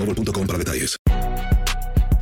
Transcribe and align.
boostmobile.com 0.00 0.46
para 0.46 0.58
detalles. 0.58 0.96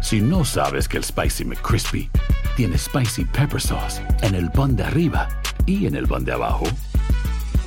Si 0.00 0.20
no 0.20 0.44
sabes 0.44 0.88
que 0.88 0.96
el 0.96 1.04
Spicy 1.04 1.44
McCrispy 1.44 2.10
tiene 2.56 2.78
Spicy 2.78 3.24
Pepper 3.24 3.60
Sauce 3.60 4.00
en 4.22 4.34
el 4.34 4.50
pan 4.50 4.76
de 4.76 4.84
arriba 4.84 5.28
y 5.66 5.86
en 5.86 5.94
el 5.94 6.06
pan 6.06 6.24
de 6.24 6.32
abajo, 6.32 6.64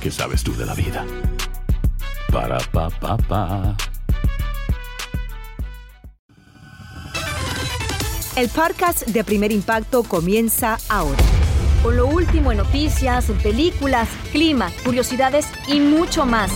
¿qué 0.00 0.10
sabes 0.10 0.42
tú 0.42 0.54
de 0.56 0.66
la 0.66 0.74
vida? 0.74 1.06
Para, 2.32 2.58
pa, 2.58 2.90
pa, 2.90 3.16
pa. 3.16 3.76
El 8.34 8.48
podcast 8.48 9.06
de 9.06 9.24
Primer 9.24 9.52
Impacto 9.52 10.02
comienza 10.04 10.78
ahora. 10.88 11.22
Con 11.82 11.96
lo 11.96 12.06
último 12.06 12.50
en 12.50 12.58
noticias, 12.58 13.26
películas, 13.42 14.08
clima, 14.32 14.70
curiosidades 14.84 15.46
y 15.68 15.80
mucho 15.80 16.24
más. 16.24 16.50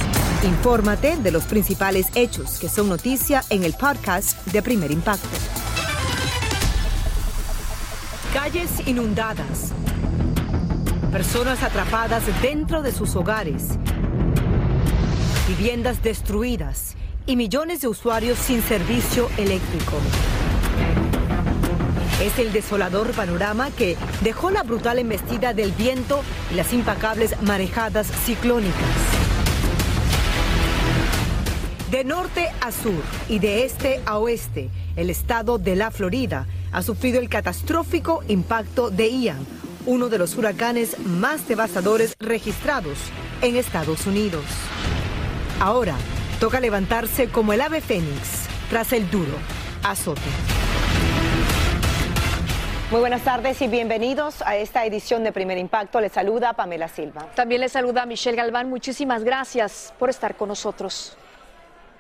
Infórmate 0.47 1.17
de 1.17 1.33
los 1.33 1.43
principales 1.43 2.07
hechos 2.15 2.61
que 2.61 2.69
son 2.69 2.89
noticia 2.89 3.43
en 3.51 3.65
el 3.65 3.73
podcast 3.73 4.47
de 4.47 4.63
Primer 4.63 4.93
Impacto. 4.93 5.27
Calles 8.33 8.71
inundadas. 8.87 9.73
Personas 11.11 11.65
atrapadas 11.65 12.23
dentro 12.43 12.83
de 12.83 12.93
sus 12.93 13.17
hogares. 13.17 13.71
Viviendas 15.49 16.01
destruidas 16.05 16.95
y 17.27 17.35
millones 17.35 17.81
de 17.81 17.89
usuarios 17.89 18.39
sin 18.39 18.63
servicio 18.63 19.29
eléctrico. 19.39 19.97
Es 22.23 22.39
el 22.39 22.53
desolador 22.53 23.11
panorama 23.11 23.71
que 23.71 23.97
dejó 24.21 24.53
la 24.53 24.63
brutal 24.63 25.01
embestida 25.01 25.55
del 25.55 25.73
viento 25.73 26.23
y 26.53 26.55
las 26.55 26.73
impacables 26.73 27.35
marejadas 27.43 28.07
ciclónicas. 28.25 29.16
De 31.91 32.03
norte 32.03 32.51
a 32.63 32.73
sur 32.73 33.01
y 33.29 33.39
de 33.39 33.65
este 33.65 34.01
a 34.07 34.19
oeste, 34.19 34.71
el 34.97 35.09
estado 35.09 35.57
de 35.57 35.77
la 35.77 35.93
Florida 35.93 36.45
ha 36.73 36.83
sufrido 36.83 37.21
el 37.21 37.29
catastrófico 37.29 38.25
impacto 38.27 38.91
de 38.91 39.09
Ian, 39.09 39.47
uno 39.87 40.09
de 40.09 40.19
los 40.19 40.37
huracanes 40.37 40.99
más 40.99 41.47
devastadores 41.47 42.17
registrados 42.19 42.99
en 43.41 43.55
Estados 43.55 44.05
Unidos. 44.05 44.45
Ahora, 45.61 45.95
toca 46.41 46.59
levantarse 46.59 47.29
como 47.29 47.53
el 47.53 47.61
ave 47.61 47.81
fénix 47.81 48.49
tras 48.69 48.93
el 48.93 49.09
duro 49.09 49.37
azote. 49.85 50.21
Muy 52.91 52.99
buenas 52.99 53.23
tardes 53.23 53.63
y 53.63 53.69
bienvenidos 53.69 54.43
a 54.43 54.57
esta 54.57 54.85
edición 54.87 55.23
de 55.23 55.31
Primer 55.31 55.57
Impacto. 55.57 56.01
Les 56.01 56.11
saluda 56.11 56.55
Pamela 56.55 56.89
Silva. 56.89 57.29
También 57.37 57.61
les 57.61 57.71
saluda 57.71 58.07
Michelle 58.07 58.37
Galván. 58.37 58.69
Muchísimas 58.69 59.23
gracias 59.23 59.95
por 60.01 60.11
estar 60.11 60.37
con 60.37 60.49
nosotros. 60.49 61.17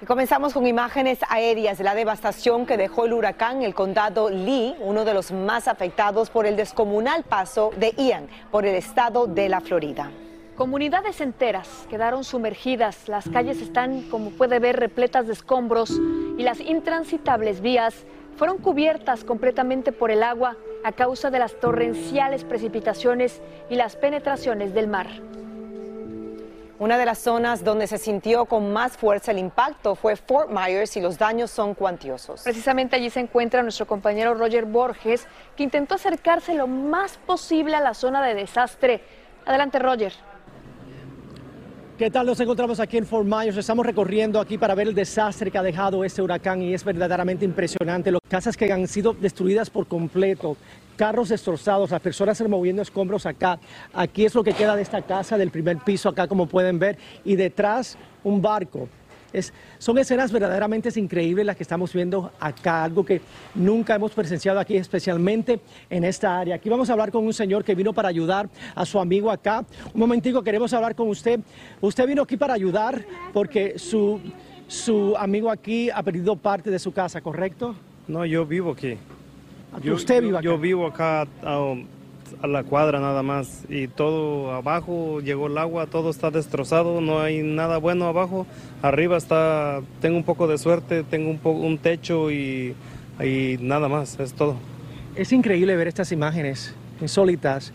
Comenzamos 0.04 0.52
con 0.52 0.66
imágenes 0.66 1.20
aéreas 1.30 1.78
de 1.78 1.84
la 1.84 1.94
devastación 1.94 2.66
que 2.66 2.76
dejó 2.76 3.06
el 3.06 3.14
huracán 3.14 3.62
el 3.62 3.74
condado 3.74 4.28
Lee, 4.28 4.76
uno 4.78 5.06
de 5.06 5.14
los 5.14 5.32
más 5.32 5.68
afectados 5.68 6.28
por 6.28 6.44
el 6.44 6.54
descomunal 6.54 7.22
paso 7.22 7.70
de 7.78 7.94
Ian 7.96 8.28
por 8.50 8.66
el 8.66 8.74
estado 8.74 9.26
de 9.26 9.48
la 9.48 9.62
Florida. 9.62 10.10
Comunidades 10.54 11.22
enteras 11.22 11.86
quedaron 11.88 12.24
sumergidas, 12.24 13.08
las 13.08 13.26
calles 13.26 13.62
están, 13.62 14.02
como 14.10 14.32
puede 14.32 14.58
ver, 14.58 14.76
repletas 14.76 15.28
de 15.28 15.32
escombros 15.32 15.90
y 16.36 16.42
las 16.42 16.60
intransitables 16.60 17.62
vías 17.62 18.04
fueron 18.36 18.58
cubiertas 18.58 19.24
completamente 19.24 19.92
por 19.92 20.10
el 20.10 20.22
agua 20.22 20.58
a 20.84 20.92
causa 20.92 21.30
de 21.30 21.38
las 21.38 21.58
torrenciales 21.58 22.44
precipitaciones 22.44 23.40
y 23.70 23.76
las 23.76 23.96
penetraciones 23.96 24.74
del 24.74 24.88
mar. 24.88 25.06
Una 26.78 26.98
de 26.98 27.06
las 27.06 27.20
zonas 27.20 27.64
donde 27.64 27.86
se 27.86 27.96
sintió 27.96 28.44
con 28.44 28.70
más 28.70 28.98
fuerza 28.98 29.30
el 29.32 29.38
impacto 29.38 29.94
fue 29.94 30.14
Fort 30.14 30.50
Myers 30.50 30.94
y 30.98 31.00
los 31.00 31.16
daños 31.16 31.50
son 31.50 31.74
cuantiosos. 31.74 32.42
Precisamente 32.42 32.96
allí 32.96 33.08
se 33.08 33.20
encuentra 33.20 33.62
nuestro 33.62 33.86
compañero 33.86 34.34
Roger 34.34 34.66
Borges, 34.66 35.26
que 35.56 35.62
intentó 35.62 35.94
acercarse 35.94 36.52
lo 36.52 36.66
más 36.66 37.16
posible 37.16 37.76
a 37.76 37.80
la 37.80 37.94
zona 37.94 38.22
de 38.22 38.34
desastre. 38.34 39.00
Adelante, 39.46 39.78
Roger. 39.78 40.12
¿Qué 41.96 42.10
tal? 42.10 42.26
Nos 42.26 42.38
encontramos 42.40 42.78
aquí 42.78 42.98
en 42.98 43.06
Fort 43.06 43.26
Myers. 43.26 43.56
Estamos 43.56 43.86
recorriendo 43.86 44.38
aquí 44.38 44.58
para 44.58 44.74
ver 44.74 44.88
el 44.88 44.94
desastre 44.94 45.50
que 45.50 45.56
ha 45.56 45.62
dejado 45.62 46.04
este 46.04 46.20
huracán 46.20 46.60
y 46.60 46.74
es 46.74 46.84
verdaderamente 46.84 47.46
impresionante. 47.46 48.10
Las 48.12 48.20
casas 48.28 48.54
que 48.54 48.70
han 48.70 48.86
sido 48.86 49.14
destruidas 49.14 49.70
por 49.70 49.86
completo, 49.86 50.58
carros 50.96 51.28
destrozados, 51.28 51.90
las 51.90 52.00
personas 52.00 52.40
removiendo 52.40 52.82
escombros 52.82 53.26
acá. 53.26 53.58
Aquí 53.92 54.24
es 54.24 54.34
lo 54.34 54.42
que 54.42 54.52
queda 54.52 54.74
de 54.74 54.82
esta 54.82 55.02
casa 55.02 55.38
del 55.38 55.50
primer 55.50 55.78
piso 55.78 56.08
acá, 56.08 56.26
como 56.26 56.46
pueden 56.46 56.78
ver, 56.78 56.98
y 57.24 57.36
detrás 57.36 57.96
un 58.24 58.42
barco. 58.42 58.88
Es, 59.32 59.52
son 59.78 59.98
escenas 59.98 60.32
verdaderamente 60.32 60.88
increíbles 60.98 61.44
las 61.44 61.56
que 61.56 61.62
estamos 61.62 61.92
viendo 61.92 62.32
acá, 62.40 62.84
algo 62.84 63.04
que 63.04 63.20
nunca 63.54 63.94
hemos 63.94 64.12
presenciado 64.12 64.58
aquí, 64.58 64.76
especialmente 64.76 65.60
en 65.90 66.04
esta 66.04 66.38
área. 66.38 66.56
Aquí 66.56 66.68
vamos 66.68 66.88
a 66.88 66.92
hablar 66.92 67.10
con 67.10 67.24
un 67.26 67.34
señor 67.34 67.62
que 67.62 67.74
vino 67.74 67.92
para 67.92 68.08
ayudar 68.08 68.48
a 68.74 68.86
su 68.86 68.98
amigo 68.98 69.30
acá. 69.30 69.64
Un 69.92 70.00
momentico, 70.00 70.42
queremos 70.42 70.72
hablar 70.72 70.94
con 70.94 71.08
usted. 71.08 71.40
Usted 71.80 72.06
vino 72.06 72.22
aquí 72.22 72.36
para 72.36 72.54
ayudar 72.54 73.04
porque 73.34 73.78
su, 73.78 74.20
su 74.68 75.14
amigo 75.18 75.50
aquí 75.50 75.90
ha 75.90 76.02
perdido 76.02 76.36
parte 76.36 76.70
de 76.70 76.78
su 76.78 76.92
casa, 76.92 77.20
¿correcto? 77.20 77.74
No, 78.08 78.24
yo 78.24 78.46
vivo 78.46 78.70
aquí. 78.70 78.96
Yo, 79.82 79.94
¿Usted 79.94 80.20
vive 80.22 80.32
yo- 80.32 80.38
acá? 80.38 80.44
Yo 80.44 80.58
vivo 80.58 80.86
acá 80.86 81.26
um, 81.44 81.84
a 82.42 82.46
la 82.46 82.64
cuadra 82.64 82.98
nada 83.00 83.22
más 83.22 83.64
y 83.68 83.88
todo 83.88 84.52
abajo 84.52 85.20
llegó 85.20 85.46
el 85.46 85.58
agua, 85.58 85.86
todo 85.86 86.10
está 86.10 86.30
destrozado, 86.30 87.00
no 87.00 87.20
hay 87.20 87.42
nada 87.42 87.78
bueno 87.78 88.06
abajo. 88.06 88.46
Arriba 88.82 89.16
está, 89.16 89.80
tengo 90.00 90.16
un 90.16 90.24
poco 90.24 90.46
de 90.48 90.58
suerte, 90.58 91.02
tengo 91.04 91.30
un, 91.30 91.38
po- 91.38 91.50
un 91.52 91.78
techo 91.78 92.30
y, 92.30 92.74
y 93.20 93.56
nada 93.60 93.88
más, 93.88 94.18
es 94.18 94.32
todo. 94.32 94.56
Es 95.14 95.32
increíble 95.32 95.76
ver 95.76 95.88
estas 95.88 96.12
imágenes 96.12 96.74
insólitas. 97.00 97.72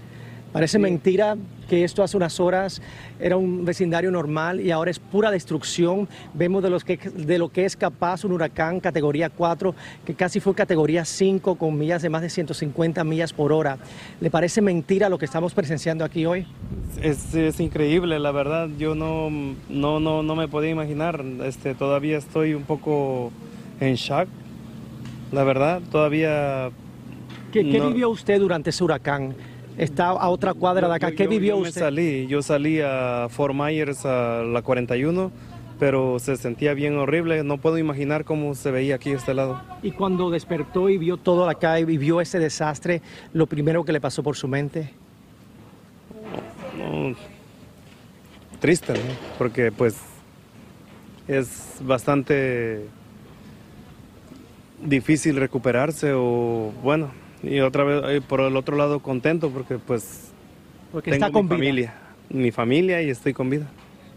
Parece 0.51 0.79
mentira 0.79 1.37
que 1.69 1.85
esto 1.85 2.03
hace 2.03 2.17
unas 2.17 2.39
horas 2.41 2.81
era 3.21 3.37
un 3.37 3.63
vecindario 3.63 4.11
normal 4.11 4.59
y 4.59 4.69
ahora 4.71 4.91
es 4.91 4.99
pura 4.99 5.31
destrucción. 5.31 6.09
Vemos 6.33 6.61
de, 6.61 6.69
los 6.69 6.83
que, 6.83 6.97
de 6.97 7.37
lo 7.37 7.47
que 7.47 7.63
es 7.63 7.77
capaz 7.77 8.25
un 8.25 8.33
huracán 8.33 8.81
categoría 8.81 9.29
4, 9.29 9.73
que 10.05 10.13
casi 10.13 10.41
fue 10.41 10.53
categoría 10.53 11.05
5 11.05 11.55
con 11.55 11.77
millas 11.77 12.01
de 12.01 12.09
más 12.09 12.21
de 12.21 12.29
150 12.29 13.01
millas 13.05 13.31
por 13.31 13.53
hora. 13.53 13.77
¿Le 14.19 14.29
parece 14.29 14.61
mentira 14.61 15.07
lo 15.07 15.17
que 15.17 15.23
estamos 15.23 15.53
presenciando 15.53 16.03
aquí 16.03 16.25
hoy? 16.25 16.45
Es, 17.01 17.33
es 17.33 17.59
increíble, 17.61 18.19
la 18.19 18.31
verdad, 18.31 18.67
yo 18.77 18.93
no, 18.93 19.29
no, 19.69 20.01
no, 20.01 20.21
no 20.21 20.35
me 20.35 20.49
podía 20.49 20.71
imaginar, 20.71 21.23
este, 21.45 21.75
todavía 21.75 22.17
estoy 22.17 22.53
un 22.53 22.63
poco 22.63 23.31
en 23.79 23.95
shock, 23.95 24.27
la 25.31 25.45
verdad, 25.45 25.81
todavía... 25.89 26.71
¿Qué, 27.53 27.69
qué 27.69 27.79
no- 27.79 27.87
vivió 27.87 28.09
usted 28.09 28.37
durante 28.39 28.71
ese 28.71 28.83
huracán? 28.83 29.33
Está 29.77 30.09
a 30.09 30.29
otra 30.29 30.53
cuadra 30.53 30.87
de 30.87 30.95
acá. 30.95 31.11
¿Qué 31.11 31.23
yo- 31.25 31.29
vivió 31.29 31.55
yo 31.55 31.61
me 31.61 31.69
usted? 31.69 31.81
salí, 31.81 32.27
yo 32.27 32.41
salí 32.41 32.79
a 32.81 33.27
Fort 33.29 33.55
Myers 33.55 34.05
a 34.05 34.43
la 34.43 34.61
41, 34.61 35.31
pero 35.79 36.19
se 36.19 36.35
sentía 36.37 36.73
bien 36.73 36.97
horrible. 36.97 37.43
No 37.43 37.57
puedo 37.57 37.77
imaginar 37.77 38.25
cómo 38.25 38.53
se 38.53 38.69
veía 38.71 38.95
aquí 38.95 39.11
este 39.11 39.33
lado. 39.33 39.61
Y 39.81 39.91
cuando 39.91 40.29
despertó 40.29 40.89
y 40.89 40.97
vio 40.97 41.17
todo 41.17 41.49
acá 41.49 41.79
y 41.79 41.85
vio 41.97 42.21
ese 42.21 42.37
desastre, 42.37 43.01
lo 43.33 43.47
primero 43.47 43.83
que 43.83 43.91
le 43.91 44.01
pasó 44.01 44.21
por 44.21 44.35
su 44.35 44.47
mente. 44.47 44.91
No, 46.77 47.15
triste, 48.59 48.93
¿no? 48.93 48.99
Porque 49.37 49.71
pues 49.71 49.97
es 51.27 51.77
bastante 51.81 52.85
difícil 54.83 55.35
recuperarse 55.37 56.11
o 56.13 56.71
bueno, 56.83 57.11
y 57.43 57.59
otra 57.59 57.83
vez 57.83 58.03
eh, 58.07 58.21
por 58.21 58.41
el 58.41 58.55
otro 58.55 58.77
lado 58.77 58.99
contento 58.99 59.49
porque 59.49 59.77
pues 59.77 60.31
Porque 60.91 61.11
tengo 61.11 61.25
está 61.25 61.33
con 61.33 61.45
mi 61.45 61.49
vida. 61.49 61.57
familia, 61.57 61.93
mi 62.29 62.51
familia 62.51 63.01
y 63.01 63.09
estoy 63.09 63.33
con 63.33 63.49
vida. 63.49 63.67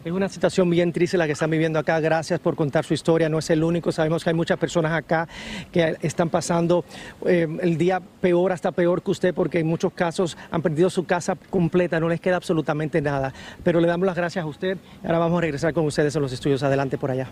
Es 0.05 0.13
una 0.13 0.29
situación 0.29 0.69
bien 0.69 0.93
triste 0.93 1.17
la 1.17 1.25
que 1.25 1.33
están 1.33 1.49
viviendo 1.49 1.79
acá. 1.79 1.99
Gracias 1.99 2.39
por 2.39 2.55
contar 2.57 2.85
su 2.85 2.93
historia. 2.93 3.31
No 3.31 3.39
es 3.39 3.49
el 3.49 3.65
único. 3.65 3.91
Sabemos 3.91 4.23
que 4.23 4.29
hay 4.29 4.37
muchas 4.37 4.59
personas 4.59 4.93
acá 4.93 5.27
que 5.73 5.97
están 6.03 6.29
pasando 6.29 6.85
eh, 7.25 7.49
el 7.63 7.79
día 7.79 8.03
peor, 8.21 8.53
hasta 8.53 8.71
peor 8.71 9.03
que 9.03 9.13
usted, 9.13 9.35
porque 9.35 9.61
en 9.61 9.67
muchos 9.67 9.95
casos 9.95 10.37
han 10.51 10.61
perdido 10.61 10.91
su 10.91 11.07
casa 11.07 11.37
completa. 11.49 11.99
No 12.01 12.11
les 12.11 12.21
queda 12.21 12.37
absolutamente 12.37 13.01
nada. 13.01 13.33
Pero 13.63 13.81
le 13.81 13.89
damos 13.89 14.05
las 14.05 14.15
gracias 14.15 14.45
a 14.45 14.47
usted. 14.47 14.77
Ahora 15.03 15.21
vamos 15.21 15.39
a 15.39 15.41
regresar 15.41 15.73
con 15.73 15.87
ustedes 15.87 16.15
a 16.15 16.21
los 16.21 16.35
estudios. 16.35 16.63
Adelante 16.63 16.99
por 16.99 17.11
allá. 17.11 17.29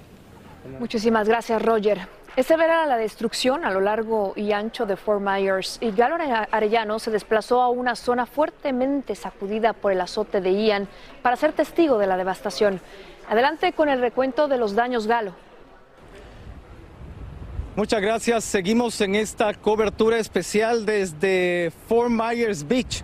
Muchísimas 0.65 1.29
gracias, 1.29 1.61
Roger. 1.61 2.07
Es 2.35 2.47
severa 2.47 2.87
la 2.87 2.97
destrucción 2.97 3.65
a 3.65 3.71
lo 3.71 3.83
largo 3.83 4.33
y 4.37 4.53
ancho 4.53 4.87
de 4.87 4.97
Fort 4.97 5.21
Myers 5.21 5.77
y 5.83 5.91
Galo 5.91 6.17
Arellano 6.51 6.99
se 6.99 7.11
desplazó 7.11 7.61
a 7.61 7.69
una 7.69 7.95
zona 7.95 8.25
fuertemente 8.25 9.15
sacudida 9.15 9.75
por 9.75 9.93
el 9.93 10.01
azote 10.01 10.41
de 10.41 10.51
Ian 10.51 10.89
para 11.21 11.37
ser 11.37 11.53
testigo 11.53 11.99
de 11.99 12.07
la 12.07 12.17
devastación. 12.17 12.81
Adelante 13.29 13.75
con 13.75 13.91
el 13.91 14.01
recuento 14.01 14.49
de 14.49 14.57
los 14.57 14.75
daños, 14.75 15.07
Galo. 15.07 15.35
Muchas 17.77 18.01
gracias. 18.01 18.45
Seguimos 18.45 18.99
en 19.03 19.15
esta 19.15 19.53
cobertura 19.53 20.19
especial 20.19 20.87
desde 20.87 21.71
Fort 21.87 22.11
Myers 22.11 22.67
Beach. 22.67 23.03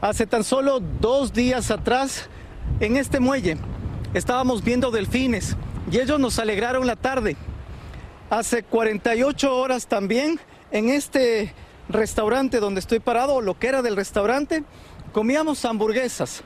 Hace 0.00 0.26
tan 0.26 0.44
solo 0.44 0.80
dos 0.80 1.32
días 1.32 1.70
atrás, 1.70 2.28
en 2.80 2.96
este 2.96 3.20
muelle, 3.20 3.58
estábamos 4.14 4.64
viendo 4.64 4.90
delfines 4.90 5.56
y 5.90 5.98
ellos 5.98 6.20
nos 6.20 6.38
alegraron 6.38 6.86
la 6.86 6.96
tarde. 6.96 7.36
Hace 8.30 8.62
48 8.62 9.56
horas 9.56 9.86
también, 9.86 10.40
en 10.70 10.88
este 10.88 11.52
restaurante 11.88 12.60
donde 12.60 12.80
estoy 12.80 13.00
parado, 13.00 13.40
lo 13.40 13.58
que 13.58 13.68
era 13.68 13.82
del 13.82 13.96
restaurante, 13.96 14.64
comíamos 15.12 15.64
hamburguesas 15.64 16.42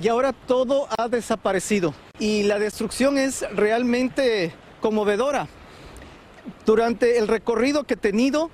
y 0.00 0.08
ahora 0.08 0.32
todo 0.32 0.88
ha 0.96 1.08
desaparecido. 1.08 1.94
Y 2.18 2.44
la 2.44 2.58
destrucción 2.58 3.18
es 3.18 3.44
realmente 3.54 4.52
conmovedora. 4.80 5.48
Durante 6.64 7.18
el 7.18 7.28
recorrido 7.28 7.84
que 7.84 7.94
he 7.94 7.98
tenido, 7.98 8.50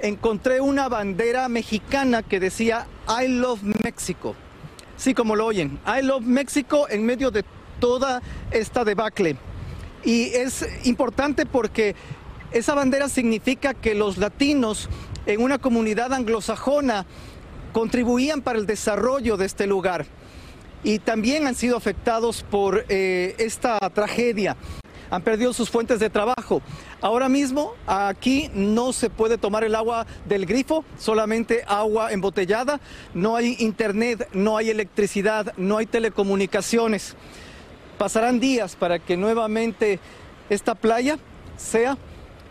encontré 0.00 0.60
una 0.60 0.88
bandera 0.88 1.48
mexicana 1.48 2.22
que 2.22 2.40
decía 2.40 2.86
I 3.08 3.28
love 3.28 3.62
Mexico. 3.62 4.34
Sí, 4.96 5.14
como 5.14 5.36
lo 5.36 5.46
oyen, 5.46 5.78
I 5.86 6.02
love 6.02 6.22
Mexico 6.22 6.88
en 6.90 7.06
medio 7.06 7.30
de 7.30 7.44
toda 7.80 8.20
esta 8.50 8.84
debacle. 8.84 9.36
Y 10.04 10.34
es 10.34 10.66
importante 10.84 11.46
porque 11.46 11.94
esa 12.52 12.74
bandera 12.74 13.08
significa 13.08 13.74
que 13.74 13.94
los 13.94 14.18
latinos 14.18 14.88
en 15.26 15.42
una 15.42 15.58
comunidad 15.58 16.12
anglosajona 16.14 17.04
contribuían 17.72 18.40
para 18.40 18.58
el 18.58 18.66
desarrollo 18.66 19.36
de 19.36 19.46
este 19.46 19.66
lugar 19.66 20.06
y 20.82 20.98
también 20.98 21.46
han 21.46 21.54
sido 21.54 21.76
afectados 21.76 22.44
por 22.48 22.84
eh, 22.88 23.34
esta 23.38 23.78
tragedia. 23.90 24.56
Han 25.10 25.22
perdido 25.22 25.54
sus 25.54 25.70
fuentes 25.70 26.00
de 26.00 26.10
trabajo. 26.10 26.60
Ahora 27.00 27.30
mismo 27.30 27.72
aquí 27.86 28.50
no 28.52 28.92
se 28.92 29.08
puede 29.08 29.38
tomar 29.38 29.64
el 29.64 29.74
agua 29.74 30.06
del 30.26 30.44
grifo, 30.44 30.84
solamente 30.98 31.64
agua 31.66 32.12
embotellada. 32.12 32.78
No 33.14 33.34
hay 33.34 33.56
internet, 33.58 34.28
no 34.34 34.58
hay 34.58 34.68
electricidad, 34.68 35.54
no 35.56 35.78
hay 35.78 35.86
telecomunicaciones. 35.86 37.16
Pasarán 37.98 38.38
días 38.38 38.76
para 38.76 39.00
que 39.00 39.16
nuevamente 39.16 39.98
esta 40.48 40.76
playa 40.76 41.18
sea 41.56 41.98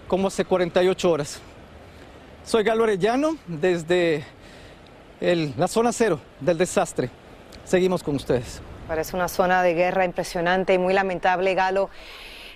como 0.10 0.28
hace 0.28 0.44
48 0.44 1.10
horas. 1.10 1.40
Soy 2.44 2.64
Galo 2.64 2.84
Arellano 2.84 3.38
desde 3.48 4.26
la 5.22 5.68
zona 5.70 5.94
cero 5.94 6.20
del 6.42 6.58
desastre. 6.58 7.10
Seguimos 7.64 8.04
con 8.04 8.16
ustedes. 8.16 8.62
Parece 8.88 9.16
una 9.16 9.30
zona 9.30 9.64
de 9.64 9.74
guerra 9.74 10.06
impresionante 10.06 10.74
y 10.74 10.78
muy 10.78 10.94
lamentable, 10.94 11.56
Galo. 11.56 11.90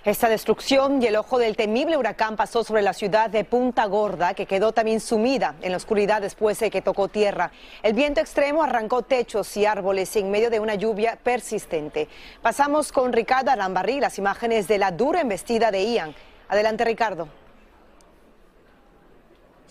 Esta 0.04 0.28
destrucción 0.28 1.00
y 1.00 1.06
el 1.06 1.14
ojo 1.14 1.38
del 1.38 1.54
temible 1.54 1.96
huracán 1.96 2.34
pasó 2.34 2.64
sobre 2.64 2.82
la 2.82 2.92
ciudad 2.92 3.30
de 3.30 3.44
Punta 3.44 3.84
Gorda, 3.84 4.34
que 4.34 4.46
quedó 4.46 4.72
también 4.72 4.98
sumida 4.98 5.54
en 5.62 5.70
la 5.70 5.76
oscuridad 5.76 6.20
después 6.20 6.58
de 6.58 6.72
que 6.72 6.82
tocó 6.82 7.06
tierra. 7.06 7.52
El 7.84 7.92
viento 7.92 8.20
extremo 8.20 8.64
arrancó 8.64 9.02
techos 9.02 9.56
y 9.56 9.64
árboles 9.64 10.16
en 10.16 10.28
medio 10.32 10.50
de 10.50 10.58
una 10.58 10.74
lluvia 10.74 11.20
persistente. 11.22 12.08
Pasamos 12.42 12.90
con 12.90 13.12
Ricardo 13.12 13.52
Arambarrí 13.52 14.00
las 14.00 14.18
imágenes 14.18 14.66
de 14.66 14.78
la 14.78 14.90
dura 14.90 15.20
embestida 15.20 15.70
de 15.70 15.84
Ian. 15.84 16.16
Adelante, 16.48 16.84
Ricardo. 16.84 17.28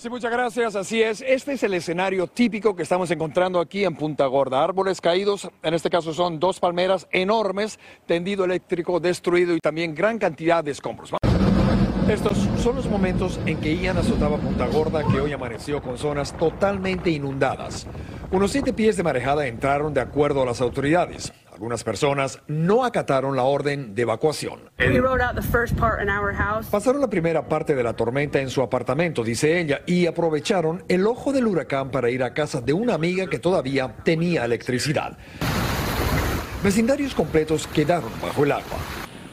Sí, 0.02 0.10
muchas 0.10 0.32
gracias. 0.32 0.76
Así 0.76 1.00
es. 1.00 1.22
Este 1.22 1.54
es 1.54 1.62
el 1.62 1.76
escenario 1.76 2.26
típico 2.26 2.76
que 2.76 2.82
estamos 2.82 3.12
encontrando 3.12 3.60
aquí 3.60 3.86
en 3.86 3.96
Punta 3.96 4.26
Gorda. 4.26 4.64
Árboles 4.64 5.00
caídos, 5.00 5.48
en 5.62 5.76
este 5.76 5.92
caso 5.92 6.12
son 6.12 6.40
dos 6.40 6.60
palmeras 6.60 7.08
enormes, 7.12 7.78
tendido 8.08 8.44
eléctrico 8.44 9.00
destruido 9.00 9.54
y 9.56 9.60
también 9.60 9.94
gran 9.94 10.18
cantidad 10.18 10.64
de 10.64 10.72
escombros. 10.72 11.12
Estos 12.10 12.36
son 12.64 12.78
los 12.78 12.88
momentos 12.88 13.40
en 13.46 13.60
que 13.60 13.78
Ian 13.78 13.96
azotaba 13.96 14.38
Punta 14.38 14.66
Gorda, 14.66 15.04
que 15.04 15.22
hoy 15.22 15.34
amaneció 15.34 15.84
con 15.84 16.00
zonas 16.00 16.36
totalmente 16.36 17.12
inundadas. 17.12 17.86
Unos 18.32 18.54
siete 18.54 18.74
pies 18.74 18.98
de 18.98 19.04
marejada 19.04 19.46
entraron 19.46 19.94
de 19.94 20.02
acuerdo 20.02 20.42
a 20.42 20.46
las 20.48 20.62
autoridades. 20.62 21.32
Algunas 21.62 21.84
personas 21.84 22.40
no 22.48 22.84
acataron 22.84 23.36
la 23.36 23.44
orden 23.44 23.94
de 23.94 24.02
evacuación. 24.02 24.72
We 24.80 24.98
rode 24.98 25.22
out 25.22 25.36
the 25.36 25.44
first 25.44 25.76
part 25.76 26.02
in 26.02 26.10
our 26.10 26.34
house. 26.34 26.66
Pasaron 26.66 27.00
la 27.00 27.08
primera 27.08 27.48
parte 27.48 27.76
de 27.76 27.84
la 27.84 27.94
tormenta 27.94 28.40
en 28.40 28.50
su 28.50 28.64
apartamento, 28.64 29.24
dice 29.24 29.60
ella, 29.60 29.82
y 29.86 30.08
aprovecharon 30.08 30.84
el 30.88 31.06
ojo 31.06 31.32
del 31.32 31.46
huracán 31.46 31.92
para 31.92 32.10
ir 32.10 32.24
a 32.24 32.34
casa 32.34 32.62
de 32.62 32.74
una 32.74 32.96
amiga 32.96 33.28
que 33.28 33.38
todavía 33.38 33.98
tenía 34.04 34.44
electricidad. 34.44 35.20
Vecindarios 36.64 37.14
completos 37.14 37.68
quedaron 37.68 38.10
bajo 38.20 38.44
el 38.44 38.54
agua. 38.54 38.80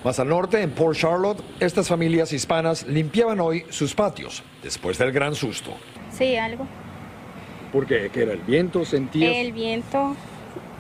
Más 0.05 0.19
al 0.19 0.29
norte, 0.29 0.61
en 0.61 0.73
Port 0.73 0.99
Charlotte, 0.99 1.43
estas 1.61 1.89
familias 1.89 2.31
hispanas 2.35 2.87
limpiaban 2.87 3.41
hoy 3.41 3.65
sus 3.71 3.95
patios 3.95 4.43
después 4.63 4.99
del 4.99 5.13
gran 5.13 5.35
susto. 5.35 5.73
Sí, 6.13 6.37
algo. 6.37 6.67
¿Por 7.73 7.87
qué? 7.87 8.11
¿Que 8.13 8.25
era 8.25 8.35
el 8.35 8.41
viento? 8.41 8.85
¿Sentías? 8.85 9.35
El 9.35 9.55
viento, 9.55 10.15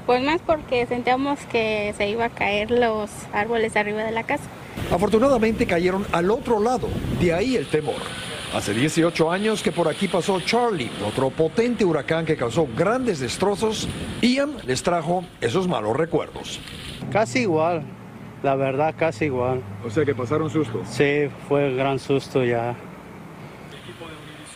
pues 0.09 0.23
más 0.23 0.41
porque 0.41 0.87
sentíamos 0.87 1.39
que 1.53 1.93
se 1.99 2.09
iba 2.09 2.25
a 2.25 2.29
caer 2.31 2.71
los 2.71 3.11
árboles 3.35 3.77
arriba 3.77 4.03
de 4.05 4.11
la 4.11 4.23
casa. 4.23 4.45
Afortunadamente 4.91 5.67
cayeron 5.67 6.07
al 6.13 6.31
otro 6.31 6.61
lado, 6.61 6.89
de 7.21 7.35
ahí 7.35 7.57
el 7.57 7.67
temor. 7.67 8.01
Hace 8.55 8.73
18 8.73 9.31
años 9.31 9.63
que 9.63 9.71
por 9.71 9.87
aquí 9.87 10.09
pasó 10.09 10.41
Charlie, 10.41 10.91
otro 11.07 11.29
potente 11.29 11.85
huracán 11.85 12.25
que 12.25 12.39
causó 12.39 12.67
grandes 12.75 13.21
destrozos. 13.21 13.87
Ian 14.23 14.53
les 14.65 14.83
trajo 14.83 15.27
esos 15.43 15.69
malos 15.69 15.95
recuerdos. 15.95 16.59
Casi 17.13 17.41
igual, 17.41 17.83
la 18.43 18.55
verdad 18.55 18.95
casi 18.97 19.27
igual. 19.27 19.61
O 19.85 19.91
sea 19.91 20.07
que 20.07 20.15
pasaron 20.15 20.49
susto. 20.49 20.85
Sí, 20.87 21.29
fue 21.51 21.75
gran 21.75 21.99
susto 21.99 22.43
ya. 22.43 22.75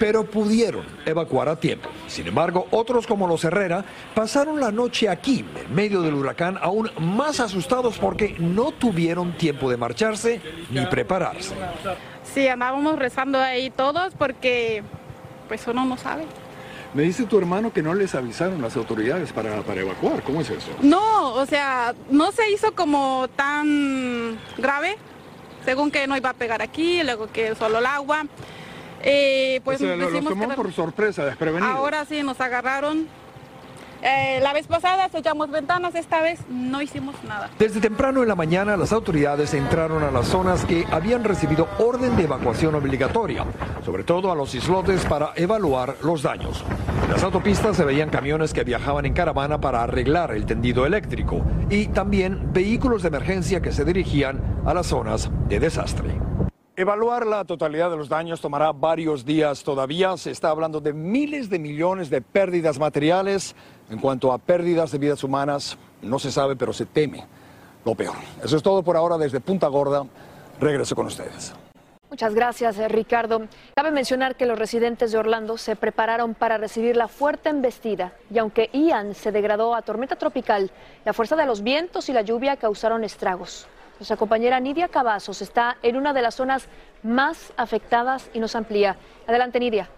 Pero 0.02 0.24
pudieron 0.24 0.84
evacuar 1.06 1.48
a 1.48 1.54
tiempo. 1.54 1.88
Sin 2.08 2.26
embargo, 2.26 2.66
otros 2.72 3.06
como 3.06 3.28
los 3.28 3.44
Herrera 3.44 3.84
pasaron 4.16 4.58
la 4.58 4.72
noche 4.72 5.08
aquí, 5.08 5.44
en 5.64 5.72
medio 5.72 6.02
del 6.02 6.14
huracán, 6.14 6.58
aún 6.60 6.90
más 6.98 7.38
asustados 7.38 7.98
porque 7.98 8.34
no 8.40 8.72
tuvieron 8.72 9.38
tiempo 9.38 9.70
de 9.70 9.76
marcharse 9.76 10.40
ni 10.70 10.84
prepararse. 10.86 11.54
Sí, 12.24 12.48
andábamos 12.48 12.98
rezando 12.98 13.38
ahí 13.38 13.70
todos 13.70 14.12
porque 14.18 14.82
pues 15.46 15.64
uno 15.68 15.84
no 15.84 15.96
sabe. 15.96 16.24
Me 16.94 17.04
dice 17.04 17.22
tu 17.26 17.38
hermano 17.38 17.72
que 17.72 17.80
no 17.80 17.94
les 17.94 18.16
avisaron 18.16 18.60
las 18.60 18.76
autoridades 18.76 19.32
para, 19.32 19.62
para 19.62 19.82
evacuar. 19.82 20.24
¿Cómo 20.24 20.40
es 20.40 20.50
eso? 20.50 20.72
No, 20.82 21.32
o 21.34 21.46
sea, 21.46 21.94
no 22.10 22.32
se 22.32 22.50
hizo 22.50 22.74
como 22.74 23.28
tan 23.36 24.36
grave, 24.58 24.96
según 25.64 25.92
que 25.92 26.08
no 26.08 26.16
iba 26.16 26.30
a 26.30 26.34
pegar 26.34 26.60
aquí, 26.60 27.04
luego 27.04 27.28
que 27.32 27.54
solo 27.54 27.78
el 27.78 27.86
agua. 27.86 28.24
Eh, 29.02 29.60
pues 29.64 29.80
o 29.80 29.84
sea, 29.84 29.96
lo- 29.96 30.06
decimos 30.06 30.28
tomó 30.32 30.48
que- 30.48 30.54
por 30.54 30.72
sorpresa, 30.72 31.24
desprevenidos. 31.24 31.74
Ahora 31.76 32.04
sí 32.04 32.22
nos 32.22 32.40
agarraron. 32.40 33.06
Eh, 34.04 34.40
la 34.42 34.52
vez 34.52 34.66
pasada 34.66 35.08
sellamos 35.10 35.48
ventanas, 35.48 35.94
esta 35.94 36.20
vez 36.22 36.40
no 36.48 36.82
hicimos 36.82 37.14
nada. 37.22 37.50
Desde 37.56 37.80
temprano 37.80 38.22
en 38.22 38.28
la 38.28 38.34
mañana, 38.34 38.76
las 38.76 38.92
autoridades 38.92 39.54
entraron 39.54 40.02
a 40.02 40.10
las 40.10 40.26
zonas 40.26 40.64
que 40.64 40.84
habían 40.90 41.22
recibido 41.22 41.68
orden 41.78 42.16
de 42.16 42.24
evacuación 42.24 42.74
obligatoria, 42.74 43.44
sobre 43.84 44.02
todo 44.02 44.32
a 44.32 44.34
los 44.34 44.56
islotes 44.56 45.04
para 45.04 45.30
evaluar 45.36 45.94
los 46.02 46.22
daños. 46.22 46.64
En 47.04 47.12
las 47.12 47.22
autopistas 47.22 47.76
se 47.76 47.84
veían 47.84 48.10
camiones 48.10 48.52
que 48.52 48.64
viajaban 48.64 49.06
en 49.06 49.12
caravana 49.14 49.60
para 49.60 49.84
arreglar 49.84 50.32
el 50.32 50.46
tendido 50.46 50.84
eléctrico 50.84 51.40
y 51.70 51.86
también 51.86 52.52
vehículos 52.52 53.02
de 53.02 53.08
emergencia 53.08 53.62
que 53.62 53.70
se 53.70 53.84
dirigían 53.84 54.40
a 54.66 54.74
las 54.74 54.88
zonas 54.88 55.30
de 55.48 55.60
desastre. 55.60 56.10
Evaluar 56.82 57.28
la 57.28 57.44
totalidad 57.44 57.90
de 57.90 57.96
los 57.96 58.08
daños 58.08 58.40
tomará 58.40 58.72
varios 58.72 59.24
días 59.24 59.62
todavía. 59.62 60.16
Se 60.16 60.32
está 60.32 60.50
hablando 60.50 60.80
de 60.80 60.92
miles 60.92 61.48
de 61.48 61.60
millones 61.60 62.10
de 62.10 62.20
pérdidas 62.20 62.76
materiales. 62.80 63.54
En 63.88 64.00
cuanto 64.00 64.32
a 64.32 64.38
pérdidas 64.38 64.90
de 64.90 64.98
vidas 64.98 65.22
humanas, 65.22 65.78
no 66.02 66.18
se 66.18 66.32
sabe, 66.32 66.56
pero 66.56 66.72
se 66.72 66.86
teme 66.86 67.24
lo 67.84 67.94
peor. 67.94 68.16
Eso 68.42 68.56
es 68.56 68.64
todo 68.64 68.82
por 68.82 68.96
ahora 68.96 69.16
desde 69.16 69.38
Punta 69.38 69.68
Gorda. 69.68 70.04
Regreso 70.58 70.96
con 70.96 71.06
ustedes. 71.06 71.54
Muchas 72.10 72.34
gracias, 72.34 72.76
eh, 72.80 72.88
Ricardo. 72.88 73.42
Cabe 73.76 73.92
mencionar 73.92 74.34
que 74.34 74.46
los 74.46 74.58
residentes 74.58 75.12
de 75.12 75.18
Orlando 75.18 75.58
se 75.58 75.76
prepararon 75.76 76.34
para 76.34 76.58
recibir 76.58 76.96
la 76.96 77.06
fuerte 77.06 77.48
embestida 77.48 78.12
y 78.28 78.38
aunque 78.38 78.70
Ian 78.72 79.14
se 79.14 79.30
degradó 79.30 79.76
a 79.76 79.82
tormenta 79.82 80.16
tropical, 80.16 80.72
la 81.04 81.12
fuerza 81.12 81.36
de 81.36 81.46
los 81.46 81.62
vientos 81.62 82.08
y 82.08 82.12
la 82.12 82.22
lluvia 82.22 82.56
causaron 82.56 83.04
estragos. 83.04 83.68
Nuestra 84.02 84.16
compañera 84.16 84.58
Nidia 84.58 84.88
Cavazos 84.88 85.42
está 85.42 85.76
en 85.80 85.94
una 85.94 86.12
de 86.12 86.22
las 86.22 86.34
zonas 86.34 86.66
más 87.04 87.52
afectadas 87.56 88.28
y 88.34 88.40
nos 88.40 88.56
amplía. 88.56 88.96
Adelante, 89.28 89.60
Nidia. 89.60 89.88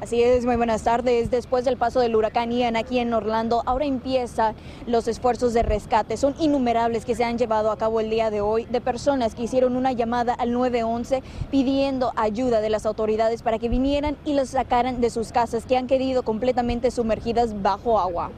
Así 0.00 0.22
es, 0.22 0.46
muy 0.46 0.54
buenas 0.54 0.84
tardes. 0.84 1.28
Después 1.28 1.64
del 1.64 1.76
paso 1.76 1.98
del 1.98 2.14
huracán 2.14 2.52
Ian 2.52 2.76
aquí 2.76 3.00
en 3.00 3.12
Orlando, 3.14 3.64
ahora 3.66 3.84
empiezan 3.84 4.54
los 4.86 5.08
esfuerzos 5.08 5.54
de 5.54 5.64
rescate. 5.64 6.16
Son 6.16 6.36
innumerables 6.38 7.04
que 7.04 7.16
se 7.16 7.24
han 7.24 7.36
llevado 7.36 7.72
a 7.72 7.78
cabo 7.78 7.98
el 7.98 8.10
día 8.10 8.30
de 8.30 8.42
hoy 8.42 8.66
de 8.66 8.80
personas 8.80 9.34
que 9.34 9.42
hicieron 9.42 9.74
una 9.74 9.90
llamada 9.90 10.32
al 10.32 10.52
911 10.52 11.20
pidiendo 11.50 12.12
ayuda 12.14 12.60
de 12.60 12.70
las 12.70 12.86
autoridades 12.86 13.42
para 13.42 13.58
que 13.58 13.68
vinieran 13.68 14.16
y 14.24 14.34
los 14.34 14.50
sacaran 14.50 15.00
de 15.00 15.10
sus 15.10 15.32
casas 15.32 15.66
que 15.66 15.76
han 15.76 15.88
quedado 15.88 16.22
completamente 16.22 16.92
sumergidas 16.92 17.60
bajo 17.60 17.98
agua. 17.98 18.30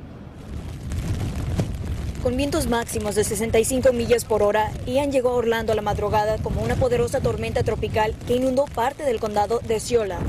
Con 2.25 2.38
vientos 2.38 2.69
máximos 2.69 3.16
de 3.16 3.23
65 3.23 3.93
millas 3.93 4.25
por 4.25 4.43
hora, 4.43 4.73
Ian 4.87 5.12
llegó 5.12 5.28
a 5.28 5.35
Orlando 5.35 5.73
a 5.73 5.76
la 5.76 5.83
madrugada 5.83 6.38
como 6.38 6.62
una 6.62 6.75
poderosa 6.75 7.21
tormenta 7.21 7.62
tropical 7.62 8.14
que 8.26 8.37
inundó 8.37 8.64
parte 8.64 9.02
del 9.02 9.21
condado 9.21 9.59
de 9.59 9.78
Ciola. 9.78 10.21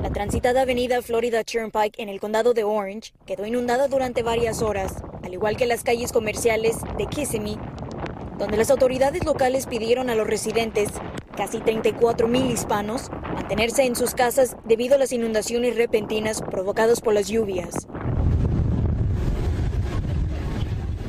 La 0.00 0.10
transitada 0.10 0.60
avenida 0.60 1.02
Florida 1.02 1.42
Turnpike 1.42 2.00
en 2.00 2.08
el 2.08 2.20
condado 2.20 2.54
de 2.54 2.62
Orange 2.62 3.12
quedó 3.26 3.44
inundada 3.44 3.88
durante 3.88 4.22
varias 4.22 4.62
horas, 4.62 4.94
al 5.24 5.32
igual 5.32 5.56
que 5.56 5.66
las 5.66 5.82
calles 5.82 6.12
comerciales 6.12 6.76
de 6.96 7.06
Kissimmee, 7.06 7.58
donde 8.38 8.56
las 8.56 8.70
autoridades 8.70 9.24
locales 9.24 9.66
pidieron 9.66 10.10
a 10.10 10.14
los 10.14 10.28
residentes, 10.28 10.90
casi 11.36 11.60
34 11.60 12.28
mil 12.28 12.50
hispanos, 12.50 13.10
mantenerse 13.34 13.84
en 13.84 13.96
sus 13.96 14.14
casas 14.14 14.56
debido 14.64 14.94
a 14.94 14.98
las 14.98 15.12
inundaciones 15.12 15.76
repentinas 15.76 16.42
provocadas 16.42 17.00
por 17.00 17.14
las 17.14 17.28
lluvias. 17.28 17.86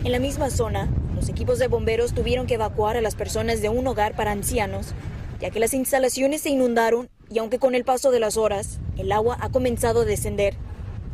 En 0.03 0.12
la 0.12 0.20
misma 0.20 0.50
zona, 0.50 0.89
los 1.15 1.30
equipos 1.30 1.60
de 1.60 1.68
bomberos 1.68 2.13
tuvieron 2.13 2.48
que 2.48 2.56
evacuar 2.56 2.98
a 2.98 3.01
las 3.01 3.15
personas 3.15 3.62
de 3.62 3.70
un 3.70 3.88
hogar 3.88 4.15
para 4.15 4.32
ancianos, 4.32 4.94
ya 5.39 5.50
que 5.50 5.60
las 5.60 5.74
instalaciones 5.74 6.42
se 6.42 6.50
inundaron 6.50 7.10
y 7.30 7.39
aunque 7.39 7.60
con 7.60 7.75
el 7.75 7.86
paso 7.86 8.12
de 8.12 8.20
las 8.20 8.38
horas 8.38 8.80
el 8.98 9.12
agua 9.12 9.38
ha 9.39 9.50
comenzado 9.50 10.01
a 10.01 10.06
descender, 10.06 10.56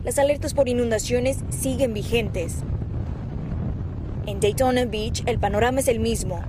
las 0.03 0.17
alertas 0.17 0.53
por 0.53 0.69
inundaciones 0.69 1.37
siguen 1.49 1.93
vigentes. 1.93 2.57
En 4.25 4.39
Daytona 4.39 4.85
Beach 4.85 5.23
el 5.25 5.39
panorama 5.39 5.79
es 5.79 5.87
el 5.87 5.99
mismo. 5.99 6.43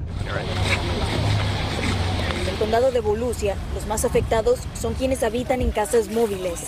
Condado 2.61 2.93
de 2.93 3.01
Volusia, 3.01 3.57
los 3.75 3.87
más 3.87 4.05
afectados 4.05 4.61
son 4.79 4.93
quienes 4.93 5.23
habitan 5.23 5.63
en 5.63 5.71
casas 5.71 6.09
móviles. 6.09 6.67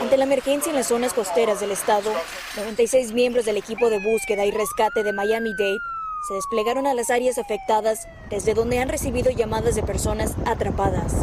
Ante 0.00 0.16
la 0.16 0.24
emergencia 0.24 0.70
en 0.70 0.76
las 0.76 0.88
zonas 0.88 1.14
costeras 1.14 1.60
del 1.60 1.70
estado, 1.70 2.10
96 2.56 3.12
miembros 3.12 3.44
del 3.44 3.56
equipo 3.56 3.88
de 3.88 4.00
búsqueda 4.00 4.44
y 4.44 4.50
rescate 4.50 5.04
de 5.04 5.12
Miami-Dade 5.12 5.78
se 6.26 6.34
desplegaron 6.34 6.88
a 6.88 6.94
las 6.94 7.08
áreas 7.08 7.38
afectadas 7.38 8.08
desde 8.30 8.54
donde 8.54 8.80
han 8.80 8.88
recibido 8.88 9.30
llamadas 9.30 9.76
de 9.76 9.84
personas 9.84 10.34
atrapadas. 10.44 11.14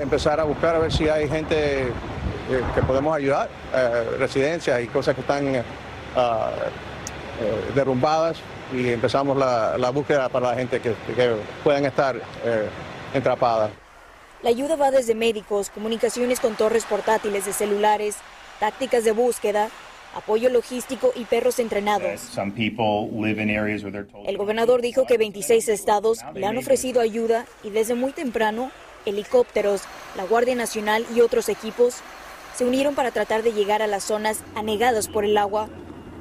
Empezar 0.00 0.40
a 0.40 0.44
buscar 0.44 0.74
a 0.74 0.80
ver 0.80 0.92
si 0.92 1.08
hay 1.08 1.28
gente 1.28 1.82
eh, 1.84 1.92
que 2.74 2.82
podemos 2.82 3.16
ayudar, 3.16 3.48
eh, 3.72 4.16
residencias 4.18 4.82
y 4.82 4.88
cosas 4.88 5.14
que 5.14 5.20
están 5.20 5.54
eh, 5.54 5.62
ah, 6.16 6.50
eh, 7.40 7.72
derrumbadas 7.76 8.38
y 8.72 8.88
empezamos 8.88 9.36
la, 9.36 9.76
la 9.78 9.90
búsqueda 9.90 10.28
para 10.28 10.50
la 10.50 10.54
gente 10.56 10.80
que, 10.80 10.94
que 11.14 11.36
puedan 11.62 11.84
estar 11.84 12.16
eh, 12.16 12.68
atrapadas. 13.14 13.70
La 14.42 14.50
ayuda 14.50 14.76
va 14.76 14.90
desde 14.90 15.14
médicos, 15.14 15.70
comunicaciones 15.70 16.40
con 16.40 16.54
torres 16.54 16.84
portátiles 16.84 17.44
de 17.44 17.52
celulares, 17.52 18.16
tácticas 18.58 19.04
de 19.04 19.12
búsqueda, 19.12 19.68
apoyo 20.14 20.48
logístico 20.48 21.12
y 21.14 21.24
perros 21.24 21.58
entrenados. 21.58 22.38
El 24.26 24.36
gobernador 24.38 24.80
dijo 24.80 25.06
que 25.06 25.18
26 25.18 25.68
estados 25.68 26.20
le 26.34 26.46
han 26.46 26.58
ofrecido 26.58 27.00
ayuda 27.00 27.46
y 27.62 27.70
desde 27.70 27.94
muy 27.94 28.12
temprano 28.12 28.70
helicópteros, 29.06 29.82
la 30.16 30.24
Guardia 30.24 30.54
Nacional 30.54 31.06
y 31.14 31.20
otros 31.20 31.48
equipos 31.48 31.96
se 32.54 32.64
unieron 32.64 32.94
para 32.94 33.10
tratar 33.10 33.42
de 33.42 33.52
llegar 33.52 33.82
a 33.82 33.86
las 33.86 34.04
zonas 34.04 34.42
anegadas 34.54 35.08
por 35.08 35.24
el 35.24 35.38
agua. 35.38 35.68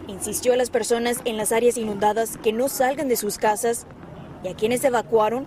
Insistió 0.09 0.53
a 0.53 0.57
las 0.57 0.71
personas 0.71 1.21
en 1.23 1.37
las 1.37 1.51
áreas 1.51 1.77
inundadas 1.77 2.37
que 2.41 2.51
no 2.51 2.67
salgan 2.67 3.07
de 3.09 3.15
sus 3.15 3.37
casas 3.37 3.85
y 4.43 4.47
a 4.47 4.55
quienes 4.55 4.83
evacuaron 4.83 5.45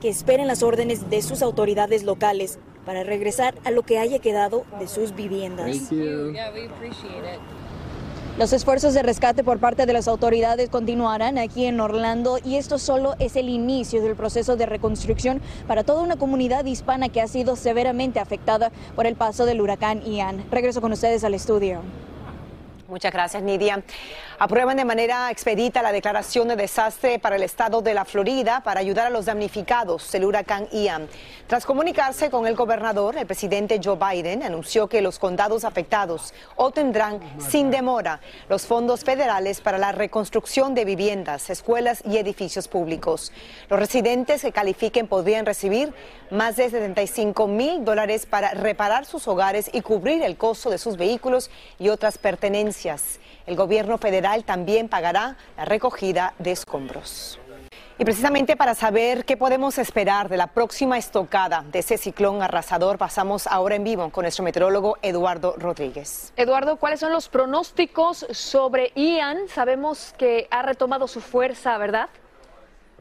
que 0.00 0.08
esperen 0.08 0.46
las 0.46 0.62
órdenes 0.62 1.10
de 1.10 1.22
sus 1.22 1.42
autoridades 1.42 2.04
locales 2.04 2.60
para 2.84 3.02
regresar 3.02 3.56
a 3.64 3.72
lo 3.72 3.82
que 3.82 3.98
haya 3.98 4.20
quedado 4.20 4.64
de 4.78 4.86
sus 4.86 5.16
viviendas. 5.16 5.90
Los 8.38 8.52
esfuerzos 8.52 8.94
de 8.94 9.02
rescate 9.02 9.42
por 9.42 9.58
parte 9.58 9.86
de 9.86 9.92
las 9.92 10.06
autoridades 10.06 10.70
continuarán 10.70 11.36
aquí 11.36 11.64
en 11.64 11.80
Orlando 11.80 12.38
y 12.44 12.56
esto 12.56 12.78
solo 12.78 13.16
es 13.18 13.34
el 13.34 13.48
inicio 13.48 14.02
del 14.02 14.14
proceso 14.14 14.56
de 14.56 14.66
reconstrucción 14.66 15.40
para 15.66 15.82
toda 15.82 16.02
una 16.02 16.14
comunidad 16.14 16.64
hispana 16.64 17.08
que 17.08 17.20
ha 17.20 17.26
sido 17.26 17.56
severamente 17.56 18.20
afectada 18.20 18.70
por 18.94 19.06
el 19.06 19.16
paso 19.16 19.46
del 19.46 19.60
huracán 19.60 20.02
Ian. 20.04 20.44
Regreso 20.52 20.80
con 20.80 20.92
ustedes 20.92 21.24
al 21.24 21.34
estudio. 21.34 21.80
Muchas 22.88 23.12
gracias, 23.12 23.42
Nidia. 23.42 23.82
Aprueban 24.38 24.76
de 24.76 24.84
manera 24.84 25.30
expedita 25.30 25.80
la 25.80 25.92
declaración 25.92 26.48
de 26.48 26.56
desastre 26.56 27.18
para 27.18 27.36
el 27.36 27.42
estado 27.42 27.80
de 27.80 27.94
la 27.94 28.04
Florida 28.04 28.60
para 28.62 28.80
ayudar 28.80 29.06
a 29.06 29.10
los 29.10 29.24
damnificados 29.24 30.12
del 30.12 30.26
huracán 30.26 30.68
Ian. 30.72 31.08
Tras 31.46 31.64
comunicarse 31.64 32.28
con 32.28 32.46
el 32.46 32.54
gobernador, 32.54 33.16
el 33.16 33.24
presidente 33.24 33.80
Joe 33.82 33.96
Biden 33.96 34.42
anunció 34.42 34.88
que 34.88 35.00
los 35.00 35.18
condados 35.18 35.64
afectados 35.64 36.34
obtendrán 36.56 37.18
sin 37.38 37.70
demora 37.70 38.20
los 38.50 38.66
fondos 38.66 39.04
federales 39.04 39.62
para 39.62 39.78
la 39.78 39.92
reconstrucción 39.92 40.74
de 40.74 40.84
viviendas, 40.84 41.48
escuelas 41.48 42.02
y 42.04 42.18
edificios 42.18 42.68
públicos. 42.68 43.32
Los 43.70 43.80
residentes 43.80 44.42
que 44.42 44.52
califiquen 44.52 45.06
podrían 45.06 45.46
recibir 45.46 45.94
más 46.30 46.56
de 46.56 46.68
75 46.68 47.46
mil 47.46 47.86
dólares 47.86 48.26
para 48.26 48.50
reparar 48.50 49.06
sus 49.06 49.26
hogares 49.28 49.70
y 49.72 49.80
cubrir 49.80 50.22
el 50.22 50.36
costo 50.36 50.68
de 50.68 50.76
sus 50.76 50.98
vehículos 50.98 51.50
y 51.78 51.88
otras 51.88 52.18
pertenencias. 52.18 53.18
El 53.46 53.54
gobierno 53.54 53.96
federal 53.96 54.25
también 54.44 54.88
pagará 54.88 55.36
la 55.56 55.64
recogida 55.64 56.34
de 56.38 56.52
escombros. 56.52 57.38
Y 57.98 58.04
precisamente 58.04 58.56
para 58.56 58.74
saber 58.74 59.24
qué 59.24 59.38
podemos 59.38 59.78
esperar 59.78 60.28
de 60.28 60.36
la 60.36 60.48
próxima 60.48 60.98
estocada 60.98 61.64
de 61.72 61.78
ese 61.78 61.96
ciclón 61.96 62.42
arrasador, 62.42 62.98
pasamos 62.98 63.46
ahora 63.46 63.74
en 63.74 63.84
vivo 63.84 64.10
con 64.10 64.22
nuestro 64.22 64.44
meteorólogo 64.44 64.98
Eduardo 65.00 65.54
Rodríguez. 65.56 66.30
Eduardo, 66.36 66.76
¿cuáles 66.76 67.00
son 67.00 67.10
los 67.10 67.30
pronósticos 67.30 68.26
sobre 68.32 68.92
Ian? 68.96 69.48
Sabemos 69.48 70.12
que 70.18 70.46
ha 70.50 70.60
retomado 70.60 71.08
su 71.08 71.22
fuerza, 71.22 71.78
¿verdad? 71.78 72.10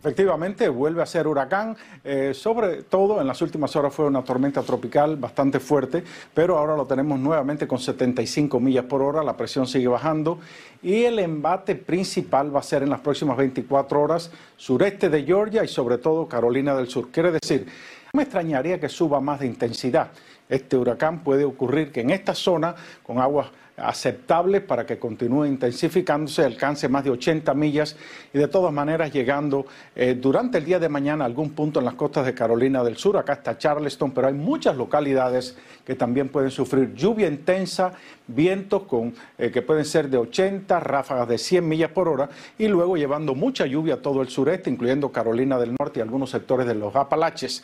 Efectivamente, 0.06 0.70
vuelve 0.70 1.02
a 1.02 1.06
ser 1.08 1.26
huracán. 1.26 1.76
Eh, 2.04 2.36
sobre 2.36 2.84
todo 2.84 3.20
en 3.20 3.26
las 3.26 3.42
últimas 3.42 3.76
horas 3.76 3.92
fue 3.92 4.06
una 4.06 4.24
tormenta 4.24 4.62
tropical 4.62 5.16
bastante 5.16 5.60
fuerte, 5.60 6.04
pero 6.32 6.60
ahora 6.60 6.78
lo 6.78 6.86
tenemos 6.86 7.20
nuevamente 7.20 7.68
con 7.68 7.80
75 7.80 8.60
millas 8.60 8.86
por 8.86 9.02
hora. 9.02 9.24
La 9.24 9.36
presión 9.36 9.66
sigue 9.66 9.88
bajando 9.88 10.38
y 10.84 11.06
el 11.06 11.18
embate 11.18 11.74
principal 11.74 12.56
va 12.56 12.60
a 12.60 12.64
ser 12.64 12.84
en 12.84 12.92
las 12.92 13.00
próximas 13.00 13.36
24 13.36 14.00
horas 14.00 14.30
sureste 14.56 15.10
de 15.10 15.24
Georgia 15.24 15.64
y 15.64 15.68
sobre 15.68 15.98
todo 15.98 16.28
Carolina 16.28 16.76
del 16.76 16.88
Sur. 16.88 17.10
Quiere 17.10 17.32
decir, 17.32 17.66
me 18.14 18.22
extrañaría 18.22 18.80
que 18.80 18.90
suba 18.90 19.20
más 19.20 19.40
de 19.40 19.48
intensidad. 19.48 20.12
Este 20.48 20.78
huracán 20.78 21.24
puede 21.24 21.46
ocurrir 21.46 21.92
que 21.92 22.02
en 22.02 22.12
esta 22.12 22.36
zona, 22.36 22.76
con 23.02 23.18
aguas 23.18 23.48
aceptables 23.78 24.62
para 24.62 24.86
que 24.86 24.98
continúe 24.98 25.46
intensificándose, 25.46 26.44
alcance 26.44 26.88
más 26.88 27.04
de 27.04 27.10
80 27.10 27.54
millas 27.54 27.96
y 28.34 28.38
de 28.38 28.48
todas 28.48 28.72
maneras 28.72 29.12
llegando 29.12 29.66
eh, 29.96 30.18
durante 30.20 30.60
el 30.60 30.66
día 30.66 30.80
de 30.80 30.88
mañana 30.88 31.26
a 31.26 31.28
algún 31.28 31.52
punto 31.52 31.80
en 31.80 31.86
las 31.86 31.96
costas 31.96 32.26
de 32.26 32.34
Carolina 32.34 32.84
del 32.84 32.98
Sur, 32.98 33.18
acá 33.18 33.34
está 33.34 33.58
Charleston, 33.58 34.12
pero 34.12 34.28
hay 34.28 34.34
muchas 34.34 34.78
localidades 34.78 35.58
que 35.86 35.96
también 35.96 36.30
pueden 36.30 36.52
sufrir 36.52 36.94
lluvia 36.94 37.28
intensa, 37.28 37.94
vientos 38.28 38.84
con, 38.84 39.14
eh, 39.38 39.52
que 39.52 39.62
pueden 39.62 39.86
ser 39.86 40.10
de 40.10 40.18
80, 40.18 40.80
ráfagas 40.80 41.28
de 41.28 41.38
100 41.38 41.68
millas 41.68 41.92
por 41.92 42.08
hora 42.08 42.30
y 42.58 42.68
luego 42.68 42.98
llevando 42.98 43.36
mucha 43.36 43.66
lluvia 43.66 43.96
a 43.96 44.02
todo 44.02 44.22
el 44.22 44.30
sureste, 44.30 44.70
incluyendo 44.70 45.12
Carolina 45.12 45.60
del 45.60 45.76
Norte 45.78 46.00
y 46.00 46.02
algunos 46.02 46.30
sectores 46.30 46.66
de 46.66 46.76
los 46.76 46.96
Apalaches. 46.96 47.64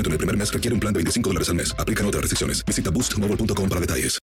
descuento 0.01 0.09
en 0.09 0.13
el 0.13 0.17
primer 0.17 0.37
mes 0.37 0.51
requiere 0.51 0.73
un 0.73 0.79
plan 0.79 0.93
de 0.93 0.99
25 0.99 1.29
dólares 1.29 1.49
al 1.49 1.55
mes. 1.55 1.75
Aplican 1.77 2.05
otras 2.05 2.21
restricciones. 2.21 2.63
Visita 2.65 2.89
boostmobile.com 2.89 3.69
para 3.69 3.81
detalles. 3.81 4.19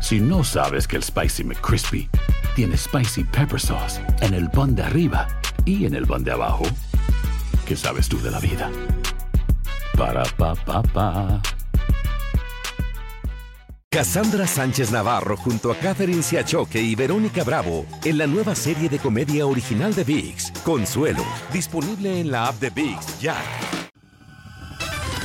Si 0.00 0.20
no 0.20 0.44
sabes 0.44 0.86
que 0.86 0.96
el 0.96 1.02
Spicy 1.02 1.42
McCrispy 1.44 2.08
tiene 2.54 2.76
Spicy 2.76 3.24
Pepper 3.24 3.60
Sauce 3.60 4.00
en 4.20 4.34
el 4.34 4.48
pan 4.50 4.74
de 4.74 4.82
arriba 4.82 5.26
y 5.64 5.84
en 5.86 5.94
el 5.94 6.06
pan 6.06 6.22
de 6.22 6.32
abajo, 6.32 6.64
¿qué 7.66 7.76
sabes 7.76 8.08
tú 8.08 8.20
de 8.22 8.30
la 8.30 8.38
vida? 8.38 8.70
Para, 9.96 10.22
pa, 10.36 10.54
pa, 10.54 10.82
pa. 10.82 11.42
Cassandra 13.90 14.46
Sánchez 14.46 14.92
Navarro 14.92 15.36
junto 15.36 15.72
a 15.72 15.76
Catherine 15.76 16.22
Siachoque 16.22 16.80
y 16.80 16.94
Verónica 16.94 17.42
Bravo 17.42 17.86
en 18.04 18.18
la 18.18 18.26
nueva 18.26 18.54
serie 18.54 18.88
de 18.88 18.98
comedia 18.98 19.46
original 19.46 19.94
de 19.94 20.04
VIX, 20.04 20.52
Consuelo, 20.64 21.24
disponible 21.52 22.20
en 22.20 22.30
la 22.30 22.46
app 22.48 22.60
de 22.60 22.70
VIX 22.70 23.20
ya. 23.20 23.36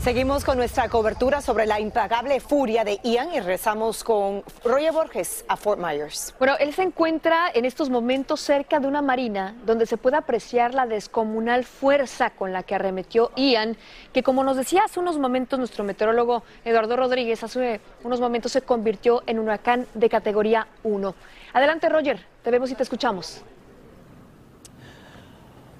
Seguimos 0.00 0.44
con 0.44 0.56
nuestra 0.56 0.88
cobertura 0.88 1.42
sobre 1.42 1.66
la 1.66 1.80
impagable 1.80 2.38
furia 2.38 2.84
de 2.84 3.00
Ian 3.02 3.34
y 3.34 3.40
rezamos 3.40 4.04
con 4.04 4.44
Roger 4.64 4.92
Borges 4.92 5.44
a 5.48 5.56
Fort 5.56 5.80
Myers. 5.80 6.34
Bueno, 6.38 6.54
él 6.60 6.72
se 6.72 6.82
encuentra 6.82 7.50
en 7.52 7.64
estos 7.64 7.90
momentos 7.90 8.40
cerca 8.40 8.78
de 8.78 8.86
una 8.86 9.02
marina 9.02 9.56
donde 9.66 9.86
se 9.86 9.96
puede 9.96 10.16
apreciar 10.16 10.72
la 10.72 10.86
descomunal 10.86 11.64
fuerza 11.64 12.30
con 12.30 12.52
la 12.52 12.62
que 12.62 12.76
arremetió 12.76 13.32
Ian, 13.34 13.76
que 14.12 14.22
como 14.22 14.44
nos 14.44 14.56
decía 14.56 14.84
hace 14.84 15.00
unos 15.00 15.18
momentos 15.18 15.58
nuestro 15.58 15.82
meteorólogo 15.82 16.44
Eduardo 16.64 16.96
Rodríguez, 16.96 17.42
hace 17.42 17.80
unos 18.04 18.20
momentos 18.20 18.52
se 18.52 18.62
convirtió 18.62 19.24
en 19.26 19.40
un 19.40 19.46
huracán 19.46 19.86
de 19.94 20.08
categoría 20.08 20.68
1. 20.84 21.14
Adelante 21.52 21.88
Roger, 21.88 22.24
te 22.44 22.52
vemos 22.52 22.70
y 22.70 22.76
te 22.76 22.84
escuchamos. 22.84 23.42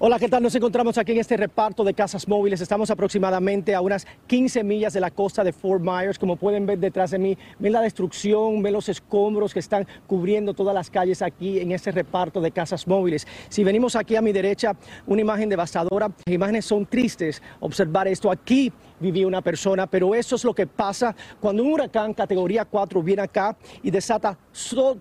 Hola, 0.00 0.21
¿qué 0.21 0.28
tal? 0.28 0.45
Nos 0.45 0.55
encontramos 0.55 0.97
aquí 0.97 1.11
en 1.11 1.19
este 1.19 1.37
reparto 1.37 1.83
de 1.83 1.93
casas 1.93 2.28
móviles. 2.28 2.61
Estamos 2.61 2.88
aproximadamente 2.88 3.75
a 3.75 3.81
unas 3.81 4.07
15 4.28 4.62
millas 4.62 4.93
de 4.93 5.00
la 5.00 5.11
costa 5.11 5.43
de 5.43 5.52
Fort 5.52 5.83
Myers. 5.83 6.21
Como 6.21 6.37
pueden 6.37 6.67
ver 6.67 6.78
detrás 6.78 7.11
de 7.11 7.19
mí, 7.19 7.37
ven 7.59 7.73
la 7.73 7.81
destrucción, 7.81 8.62
ven 8.62 8.75
los 8.75 8.88
escombros 8.88 9.52
que 9.52 9.59
están 9.59 9.88
cubriendo 10.07 10.55
todas 10.55 10.73
las 10.73 10.88
calles 10.88 11.21
aquí 11.21 11.59
en 11.59 11.73
este 11.73 11.90
reparto 11.90 12.40
de 12.40 12.52
casas 12.52 12.87
móviles. 12.87 13.26
Si 13.49 13.64
venimos 13.64 13.97
aquí 13.97 14.14
a 14.14 14.23
mi 14.23 14.31
derecha, 14.31 14.76
una 15.09 15.21
imagen 15.21 15.49
devastadora. 15.49 16.12
Las 16.26 16.33
imágenes 16.33 16.64
son 16.64 16.87
tristes. 16.87 17.43
Observar 17.59 18.07
esto 18.07 18.31
aquí 18.31 18.73
vivía 19.00 19.26
una 19.26 19.43
persona, 19.43 19.87
pero 19.87 20.14
eso 20.14 20.37
es 20.37 20.45
lo 20.45 20.55
que 20.55 20.67
pasa 20.67 21.14
cuando 21.40 21.62
un 21.62 21.73
huracán 21.73 22.14
categoría 22.14 22.64
4 22.64 23.02
viene 23.02 23.23
acá 23.23 23.57
y 23.83 23.90
desata 23.90 24.37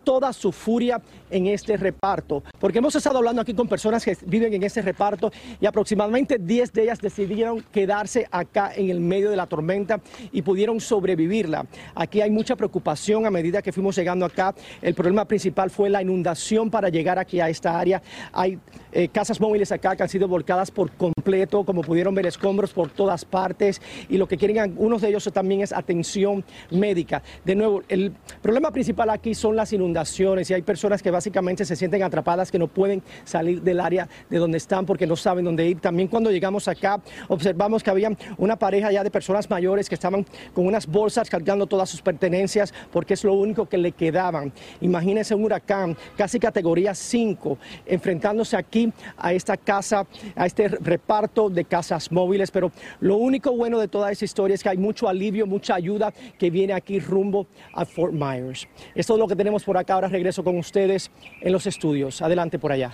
toda 0.04 0.32
su 0.34 0.52
furia 0.52 1.02
en 1.30 1.48
este 1.48 1.78
reparto. 1.78 2.44
Porque 2.60 2.78
hemos 2.78 2.96
estado 2.96 3.18
hablando 3.18 3.42
aquí 3.42 3.54
con 3.54 3.68
personas 3.68 4.04
que 4.04 4.18
viven 4.26 4.54
en 4.54 4.64
este 4.64 4.82
reparto 4.82 5.32
y 5.60 5.66
aproximadamente 5.66 6.38
10 6.40 6.74
de 6.74 6.84
ellas 6.84 7.00
decidieron 7.00 7.62
quedarse 7.72 8.28
acá 8.32 8.72
en 8.76 8.90
el 8.90 9.00
medio 9.00 9.30
de 9.30 9.36
la 9.36 9.48
tormenta 9.48 10.00
y 10.32 10.42
pudieron 10.42 10.80
sobrevivirla. 10.80 11.66
Aquí 11.96 12.22
hay 12.22 12.30
mucha 12.30 12.56
preocupación 12.56 13.26
a 13.26 13.32
medida 13.32 13.62
que 13.62 13.72
fuimos 13.72 13.96
llegando 13.96 14.26
acá. 14.26 14.54
El 14.82 14.94
problema 14.94 15.26
principal 15.26 15.70
fue 15.70 15.90
la 15.90 16.02
inundación 16.02 16.70
para 16.70 16.90
llegar 16.90 17.18
aquí 17.20 17.40
a 17.40 17.50
esta 17.50 17.80
área. 17.80 18.02
Hay 18.32 18.60
eh, 18.92 19.08
casas 19.10 19.42
móviles 19.42 19.72
acá 19.72 19.96
que 19.96 20.04
han 20.04 20.10
sido 20.10 20.28
volcadas 20.28 20.72
por 20.72 20.92
completo, 20.92 21.64
como 21.64 21.82
pudieron 21.82 22.14
ver 22.14 22.28
escombros 22.28 22.72
por 22.74 22.90
todas 22.90 23.26
partes 23.26 23.82
y 24.10 24.18
lo 24.18 24.28
que 24.28 24.38
quieren 24.38 24.60
algunos 24.60 25.02
de 25.02 25.10
ellos 25.10 25.30
también 25.34 25.62
es 25.62 25.72
atención 25.72 26.44
médica. 26.72 27.22
De 27.46 27.56
nuevo, 27.56 27.84
el 27.90 28.12
problema 28.42 28.72
principal 28.72 29.10
aquí 29.10 29.34
son 29.36 29.56
las 29.56 29.74
inundaciones 29.74 30.50
y 30.50 30.54
hay 30.54 30.62
personas 30.62 31.02
que 31.02 31.12
básicamente 31.12 31.66
se 31.66 31.76
sienten 31.76 32.04
atrapadas 32.04 32.52
que 32.52 32.60
no 32.60 32.68
pueden 32.68 33.02
salir 33.24 33.62
del 33.62 33.80
área 33.80 34.08
de 34.30 34.38
donde 34.38 34.58
están 34.58 34.86
porque 34.86 35.08
no 35.08 35.16
saben 35.16 35.46
dónde 35.46 35.68
ir. 35.68 35.80
También 35.80 36.08
cuando 36.08 36.32
llegamos 36.32 36.68
acá 36.68 37.02
observamos 37.28 37.84
que 37.84 37.90
había 37.90 38.12
una 38.38 38.58
pareja 38.58 38.92
ya 38.92 39.04
de 39.04 39.12
personas 39.12 39.50
mayores 39.50 39.90
que 39.90 39.96
estaban 39.96 40.26
con 40.54 40.66
unas 40.66 40.88
bolsas 40.88 41.30
cargando 41.30 41.68
todas 41.68 41.90
sus 41.90 42.02
pertenencias 42.02 42.74
porque 42.92 43.14
es 43.14 43.24
lo 43.24 43.34
único 43.34 43.68
que 43.68 43.78
le 43.78 43.92
quedaban. 43.92 44.52
Imagínense 44.82 45.36
un 45.36 45.44
huracán 45.44 45.98
casi 46.16 46.40
categoría 46.40 46.94
5 46.94 47.58
enfrentándose 47.86 48.56
aquí 48.56 48.92
a 49.18 49.34
esta 49.34 49.58
casa, 49.58 50.06
a 50.36 50.46
este 50.46 50.68
reparto 50.68 51.50
de 51.50 51.66
casas 51.66 52.12
móviles, 52.12 52.52
pero 52.52 52.72
lo 53.00 53.18
único 53.18 53.52
bueno 53.52 53.77
de 53.80 53.88
toda 53.88 54.12
esa 54.12 54.26
historia 54.26 54.56
es 54.56 54.64
que 54.64 54.70
hay 54.70 54.78
mucho 54.78 55.08
alivio, 55.08 55.46
mucha 55.46 55.76
ayuda 55.76 56.14
que 56.38 56.50
viene 56.50 56.74
aquí 56.74 57.00
rumbo 57.00 57.48
a 57.74 57.86
Fort 57.86 58.14
Myers. 58.14 58.68
Esto 58.96 59.14
es 59.14 59.20
lo 59.20 59.28
que 59.28 59.36
tenemos 59.36 59.64
por 59.64 59.78
acá. 59.78 59.96
Ahora 59.96 60.08
regreso 60.08 60.44
con 60.44 60.58
ustedes 60.58 61.12
en 61.42 61.52
los 61.52 61.66
estudios. 61.68 62.22
Adelante 62.22 62.60
por 62.60 62.72
allá. 62.72 62.92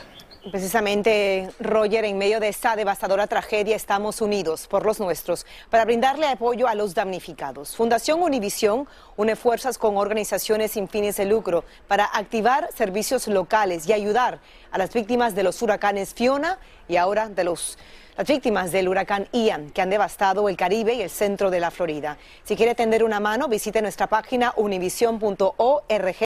Precisamente, 0.52 1.50
Roger, 1.62 2.04
en 2.04 2.18
medio 2.18 2.42
de 2.42 2.50
esta 2.50 2.76
devastadora 2.76 3.28
tragedia 3.28 3.78
estamos 3.78 4.20
unidos 4.20 4.68
por 4.68 4.86
los 4.86 5.00
nuestros 5.00 5.46
para 5.70 5.86
brindarle 5.86 6.28
apoyo 6.28 6.68
a 6.68 6.76
los 6.76 6.94
damnificados. 6.94 7.78
Fundación 7.78 8.22
Univisión 8.22 8.86
une 9.16 9.38
fuerzas 9.38 9.78
con 9.78 9.96
organizaciones 9.96 10.72
sin 10.72 10.90
fines 10.90 11.16
de 11.16 11.26
lucro 11.26 11.64
para 11.88 12.06
activar 12.06 12.70
servicios 12.76 13.28
locales 13.28 13.88
y 13.88 13.94
ayudar 13.94 14.40
a 14.72 14.78
las 14.78 14.92
víctimas 14.94 15.34
de 15.34 15.44
los 15.44 15.62
huracanes 15.62 16.14
Fiona 16.14 16.60
y 16.90 16.98
ahora 16.98 17.30
de 17.30 17.46
los 17.46 17.78
las 18.18 18.28
víctimas 18.28 18.72
del 18.72 18.90
huracán 18.90 19.28
Ian, 19.32 19.72
que 19.72 19.82
han 19.82 19.90
devastado 19.90 20.48
el 20.48 20.56
Caribe 20.56 20.94
y 20.94 21.02
el 21.02 21.10
centro 21.10 21.50
de 21.50 21.60
la 21.60 21.72
Florida. 21.72 22.18
Si 22.44 22.56
quiere 22.56 22.76
tender 22.76 23.04
una 23.04 23.20
mano, 23.20 23.48
visite 23.48 23.82
nuestra 23.82 24.06
página 24.06 24.54
univision.org 24.56 26.26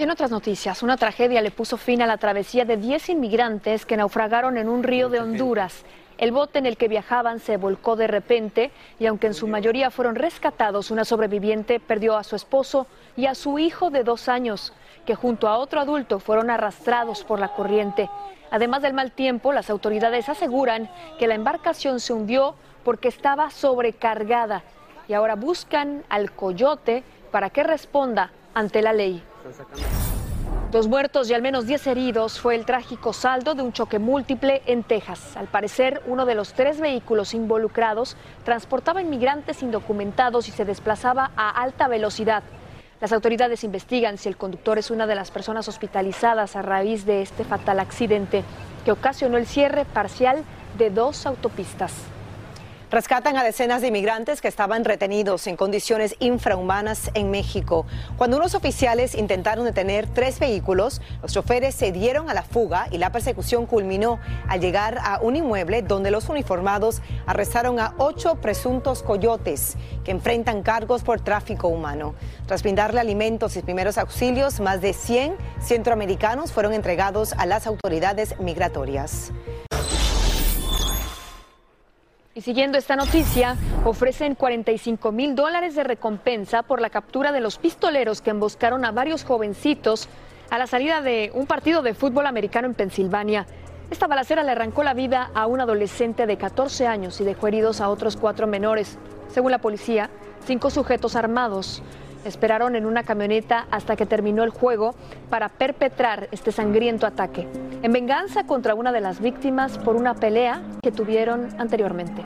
Y 0.00 0.02
en 0.02 0.10
otras 0.10 0.30
noticias, 0.30 0.82
una 0.82 0.96
tragedia 0.96 1.42
le 1.42 1.50
puso 1.50 1.76
fin 1.76 2.00
a 2.00 2.06
la 2.06 2.16
travesía 2.16 2.64
de 2.64 2.78
10 2.78 3.10
inmigrantes 3.10 3.84
que 3.84 3.98
naufragaron 3.98 4.56
en 4.56 4.70
un 4.70 4.82
río 4.82 5.10
de 5.10 5.20
Honduras. 5.20 5.84
El 6.16 6.32
bote 6.32 6.58
en 6.58 6.64
el 6.64 6.78
que 6.78 6.88
viajaban 6.88 7.38
se 7.38 7.58
volcó 7.58 7.96
de 7.96 8.06
repente 8.06 8.70
y 8.98 9.04
aunque 9.04 9.26
en 9.26 9.34
su 9.34 9.46
mayoría 9.46 9.90
fueron 9.90 10.14
rescatados, 10.14 10.90
una 10.90 11.04
sobreviviente 11.04 11.80
perdió 11.80 12.16
a 12.16 12.24
su 12.24 12.34
esposo 12.34 12.86
y 13.14 13.26
a 13.26 13.34
su 13.34 13.58
hijo 13.58 13.90
de 13.90 14.02
dos 14.02 14.30
años, 14.30 14.72
que 15.04 15.16
junto 15.16 15.48
a 15.48 15.58
otro 15.58 15.82
adulto 15.82 16.18
fueron 16.18 16.48
arrastrados 16.48 17.22
por 17.22 17.38
la 17.38 17.48
corriente. 17.48 18.08
Además 18.50 18.80
del 18.80 18.94
mal 18.94 19.12
tiempo, 19.12 19.52
las 19.52 19.68
autoridades 19.68 20.30
aseguran 20.30 20.88
que 21.18 21.26
la 21.26 21.34
embarcación 21.34 22.00
se 22.00 22.14
hundió 22.14 22.54
porque 22.84 23.08
estaba 23.08 23.50
sobrecargada 23.50 24.62
y 25.08 25.12
ahora 25.12 25.34
buscan 25.34 26.04
al 26.08 26.32
coyote 26.32 27.04
para 27.30 27.50
que 27.50 27.64
responda 27.64 28.32
ante 28.54 28.80
la 28.80 28.94
ley. 28.94 29.22
Dos 30.70 30.86
muertos 30.86 31.28
y 31.28 31.34
al 31.34 31.42
menos 31.42 31.66
10 31.66 31.86
heridos 31.88 32.38
fue 32.38 32.54
el 32.54 32.64
trágico 32.64 33.12
saldo 33.12 33.54
de 33.54 33.62
un 33.62 33.72
choque 33.72 33.98
múltiple 33.98 34.62
en 34.66 34.84
Texas. 34.84 35.36
Al 35.36 35.48
parecer, 35.48 36.00
uno 36.06 36.26
de 36.26 36.36
los 36.36 36.52
tres 36.52 36.80
vehículos 36.80 37.34
involucrados 37.34 38.16
transportaba 38.44 39.02
inmigrantes 39.02 39.62
indocumentados 39.62 40.48
y 40.48 40.52
se 40.52 40.64
desplazaba 40.64 41.32
a 41.36 41.50
alta 41.62 41.88
velocidad. 41.88 42.44
Las 43.00 43.12
autoridades 43.12 43.64
investigan 43.64 44.18
si 44.18 44.28
el 44.28 44.36
conductor 44.36 44.78
es 44.78 44.90
una 44.90 45.06
de 45.06 45.14
las 45.14 45.30
personas 45.30 45.66
hospitalizadas 45.68 46.54
a 46.54 46.62
raíz 46.62 47.06
de 47.06 47.22
este 47.22 47.44
fatal 47.44 47.80
accidente 47.80 48.44
que 48.84 48.92
ocasionó 48.92 49.38
el 49.38 49.46
cierre 49.46 49.86
parcial 49.86 50.44
de 50.78 50.90
dos 50.90 51.26
autopistas. 51.26 52.09
Rescatan 52.90 53.36
a 53.36 53.44
decenas 53.44 53.82
de 53.82 53.86
inmigrantes 53.86 54.40
que 54.40 54.48
estaban 54.48 54.84
retenidos 54.84 55.46
en 55.46 55.54
condiciones 55.54 56.16
infrahumanas 56.18 57.12
en 57.14 57.30
México. 57.30 57.86
Cuando 58.16 58.36
unos 58.36 58.56
oficiales 58.56 59.14
intentaron 59.14 59.64
detener 59.64 60.08
tres 60.08 60.40
vehículos, 60.40 61.00
los 61.22 61.32
choferes 61.32 61.76
se 61.76 61.92
dieron 61.92 62.28
a 62.28 62.34
la 62.34 62.42
fuga 62.42 62.88
y 62.90 62.98
la 62.98 63.12
persecución 63.12 63.66
culminó 63.66 64.18
al 64.48 64.60
llegar 64.60 64.98
a 65.04 65.20
un 65.22 65.36
inmueble 65.36 65.82
donde 65.82 66.10
los 66.10 66.28
uniformados 66.28 67.00
arrestaron 67.26 67.78
a 67.78 67.94
ocho 67.96 68.34
presuntos 68.40 69.04
coyotes 69.04 69.76
que 70.02 70.10
enfrentan 70.10 70.64
cargos 70.64 71.04
por 71.04 71.20
tráfico 71.20 71.68
humano. 71.68 72.16
Tras 72.46 72.64
brindarle 72.64 72.98
alimentos 72.98 73.56
y 73.56 73.62
primeros 73.62 73.98
auxilios, 73.98 74.58
más 74.58 74.80
de 74.80 74.94
100 74.94 75.36
centroamericanos 75.60 76.50
fueron 76.50 76.72
entregados 76.72 77.34
a 77.34 77.46
las 77.46 77.68
autoridades 77.68 78.34
migratorias. 78.40 79.30
Siguiendo 82.40 82.78
esta 82.78 82.96
noticia, 82.96 83.56
ofrecen 83.84 84.34
45 84.34 85.12
mil 85.12 85.34
dólares 85.34 85.74
de 85.74 85.84
recompensa 85.84 86.62
por 86.62 86.80
la 86.80 86.88
captura 86.88 87.32
de 87.32 87.40
los 87.40 87.58
pistoleros 87.58 88.22
que 88.22 88.30
emboscaron 88.30 88.86
a 88.86 88.92
varios 88.92 89.24
jovencitos 89.24 90.08
a 90.48 90.56
la 90.56 90.66
salida 90.66 91.02
de 91.02 91.30
un 91.34 91.46
partido 91.46 91.82
de 91.82 91.92
fútbol 91.92 92.26
americano 92.26 92.66
en 92.66 92.74
Pensilvania. 92.74 93.46
Esta 93.90 94.06
balacera 94.06 94.42
le 94.42 94.52
arrancó 94.52 94.82
la 94.82 94.94
vida 94.94 95.30
a 95.34 95.46
un 95.46 95.60
adolescente 95.60 96.26
de 96.26 96.38
14 96.38 96.86
años 96.86 97.20
y 97.20 97.24
dejó 97.24 97.46
heridos 97.48 97.82
a 97.82 97.90
otros 97.90 98.16
cuatro 98.16 98.46
menores. 98.46 98.96
Según 99.28 99.50
la 99.50 99.58
policía, 99.58 100.08
cinco 100.46 100.70
sujetos 100.70 101.16
armados 101.16 101.82
esperaron 102.24 102.76
en 102.76 102.86
una 102.86 103.02
camioneta 103.02 103.66
hasta 103.70 103.96
que 103.96 104.06
terminó 104.06 104.42
el 104.42 104.50
juego 104.50 104.94
para 105.28 105.48
perpetrar 105.48 106.28
este 106.32 106.52
sangriento 106.52 107.06
ataque, 107.06 107.46
en 107.82 107.92
venganza 107.92 108.44
contra 108.44 108.74
una 108.74 108.92
de 108.92 109.00
las 109.00 109.20
víctimas 109.20 109.78
por 109.78 109.96
una 109.96 110.14
pelea 110.14 110.62
que 110.82 110.92
tuvieron 110.92 111.48
anteriormente. 111.58 112.22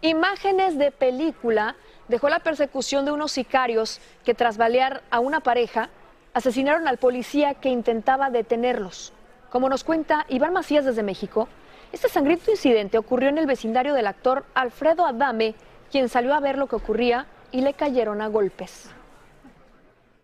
Imágenes 0.00 0.76
de 0.76 0.90
película 0.90 1.76
dejó 2.08 2.28
la 2.28 2.40
persecución 2.40 3.04
de 3.04 3.12
unos 3.12 3.32
sicarios 3.32 4.00
que 4.24 4.34
tras 4.34 4.56
balear 4.56 5.02
a 5.10 5.20
una 5.20 5.40
pareja 5.40 5.88
asesinaron 6.34 6.88
al 6.88 6.98
policía 6.98 7.54
que 7.54 7.70
intentaba 7.70 8.30
detenerlos. 8.30 9.12
Como 9.50 9.68
nos 9.68 9.84
cuenta 9.84 10.26
Iván 10.28 10.52
Macías 10.52 10.84
desde 10.84 11.02
México, 11.02 11.48
este 11.92 12.08
sangriento 12.08 12.50
incidente 12.50 12.98
ocurrió 12.98 13.28
en 13.28 13.38
el 13.38 13.46
vecindario 13.46 13.94
del 13.94 14.08
actor 14.08 14.44
Alfredo 14.54 15.06
Adame, 15.06 15.54
quien 15.92 16.08
salió 16.08 16.34
a 16.34 16.40
ver 16.40 16.58
lo 16.58 16.66
que 16.66 16.74
ocurría 16.74 17.26
y 17.54 17.60
le 17.60 17.72
cayeron 17.72 18.20
a 18.20 18.26
golpes. 18.26 18.90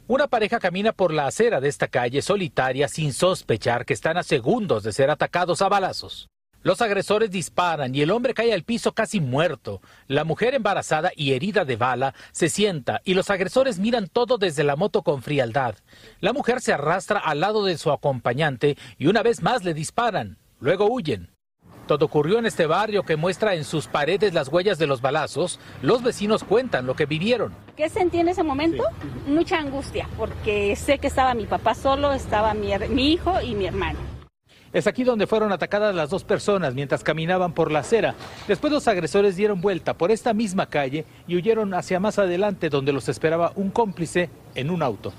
Una 0.09 0.27
pareja 0.27 0.59
camina 0.59 0.91
por 0.91 1.13
la 1.15 1.29
acera 1.29 1.61
de 1.61 1.69
esta 1.69 1.87
calle 1.87 2.23
solitaria 2.23 2.89
sin 2.89 3.13
sospechar 3.13 3.87
que 3.87 3.95
están 3.95 4.17
a 4.17 4.25
segundos 4.25 4.83
de 4.83 4.93
ser 4.93 5.11
atacados 5.11 5.63
a 5.63 5.69
balazos. 5.69 6.29
Los 6.65 6.83
agresores 6.83 7.31
disparan 7.31 7.95
y 7.95 8.03
el 8.03 8.11
hombre 8.11 8.35
cae 8.35 8.53
al 8.53 8.65
piso 8.65 8.93
casi 8.95 9.21
muerto. 9.21 9.81
La 10.09 10.25
mujer 10.25 10.57
embarazada 10.57 11.13
y 11.15 11.33
herida 11.33 11.65
de 11.65 11.77
bala 11.77 12.15
se 12.33 12.49
sienta 12.49 13.01
y 13.05 13.15
los 13.15 13.31
agresores 13.31 13.79
miran 13.79 14.09
todo 14.09 14.37
desde 14.37 14.65
la 14.65 14.75
moto 14.75 15.03
con 15.03 15.23
frialdad. 15.23 15.77
La 16.19 16.33
mujer 16.33 16.61
se 16.61 16.73
arrastra 16.73 17.21
al 17.21 17.39
lado 17.39 17.65
de 17.65 17.79
su 17.79 17.93
acompañante 17.93 18.77
y 18.99 19.07
una 19.07 19.23
vez 19.23 19.41
más 19.41 19.63
le 19.63 19.73
disparan. 19.73 20.37
Luego 20.59 20.91
huyen. 20.91 21.31
Todo 21.91 22.07
ocurrió 22.07 22.39
en 22.39 22.47
este 22.47 22.67
barrio 22.67 23.03
que 23.03 23.17
muestra 23.17 23.57
en 23.57 23.65
sus 23.65 23.89
paredes 23.89 24.33
las 24.33 24.47
huellas 24.47 24.79
de 24.79 24.87
los 24.87 25.01
balazos. 25.01 25.59
Los 25.83 26.05
vecinos 26.05 26.45
cuentan 26.45 26.87
lo 26.87 26.95
que 26.95 27.05
vivieron. 27.05 27.53
¿Qué 27.77 27.89
sentí 27.89 28.21
en 28.21 28.29
ese 28.29 28.45
momento? 28.45 28.85
Mucha 29.27 29.59
angustia, 29.59 30.09
porque 30.17 30.77
sé 30.77 31.01
que 31.01 31.09
estaba 31.09 31.35
mi 31.35 31.47
papá 31.47 31.75
solo, 31.75 32.13
estaba 32.13 32.55
mi, 32.55 32.71
mi 32.91 33.13
hijo 33.13 33.41
y 33.41 33.57
mi 33.57 33.67
hermano. 33.67 33.99
Es 34.73 34.87
aquí 34.87 35.03
donde 35.03 35.27
fueron 35.27 35.51
atacadas 35.51 35.93
las 35.93 36.11
dos 36.11 36.23
personas 36.23 36.75
mientras 36.75 37.03
caminaban 37.03 37.55
por 37.55 37.73
la 37.73 37.81
acera. 37.81 38.15
Después 38.47 38.73
los 38.73 38.87
agresores 38.87 39.35
dieron 39.35 39.61
vuelta 39.61 39.95
por 39.95 40.13
esta 40.13 40.33
misma 40.33 40.67
calle 40.67 41.07
y 41.27 41.35
huyeron 41.35 41.75
hacia 41.75 41.99
más 41.99 42.21
adelante 42.21 42.71
donde 42.71 42.93
los 42.93 43.09
esperaba 43.09 43.51
un 43.57 43.73
cómplice 43.73 44.31
en 44.55 44.71
un 44.71 44.85
auto. 44.85 45.13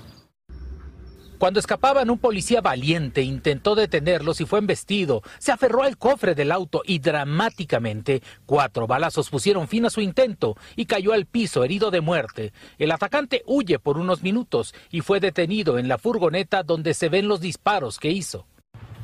Cuando 1.42 1.58
escapaban, 1.58 2.08
un 2.08 2.20
policía 2.20 2.60
valiente 2.60 3.22
intentó 3.22 3.74
detenerlos 3.74 4.40
y 4.40 4.46
fue 4.46 4.60
embestido. 4.60 5.22
Se 5.38 5.50
aferró 5.50 5.82
al 5.82 5.98
cofre 5.98 6.36
del 6.36 6.52
auto 6.52 6.82
y 6.86 7.00
dramáticamente 7.00 8.22
cuatro 8.46 8.86
balazos 8.86 9.28
pusieron 9.28 9.66
fin 9.66 9.84
a 9.84 9.90
su 9.90 10.00
intento 10.00 10.56
y 10.76 10.86
cayó 10.86 11.12
al 11.12 11.26
piso 11.26 11.64
herido 11.64 11.90
de 11.90 12.00
muerte. 12.00 12.52
El 12.78 12.92
atacante 12.92 13.42
huye 13.44 13.80
por 13.80 13.98
unos 13.98 14.22
minutos 14.22 14.72
y 14.88 15.00
fue 15.00 15.18
detenido 15.18 15.80
en 15.80 15.88
la 15.88 15.98
furgoneta 15.98 16.62
donde 16.62 16.94
se 16.94 17.08
ven 17.08 17.26
los 17.26 17.40
disparos 17.40 17.98
que 17.98 18.12
hizo. 18.12 18.46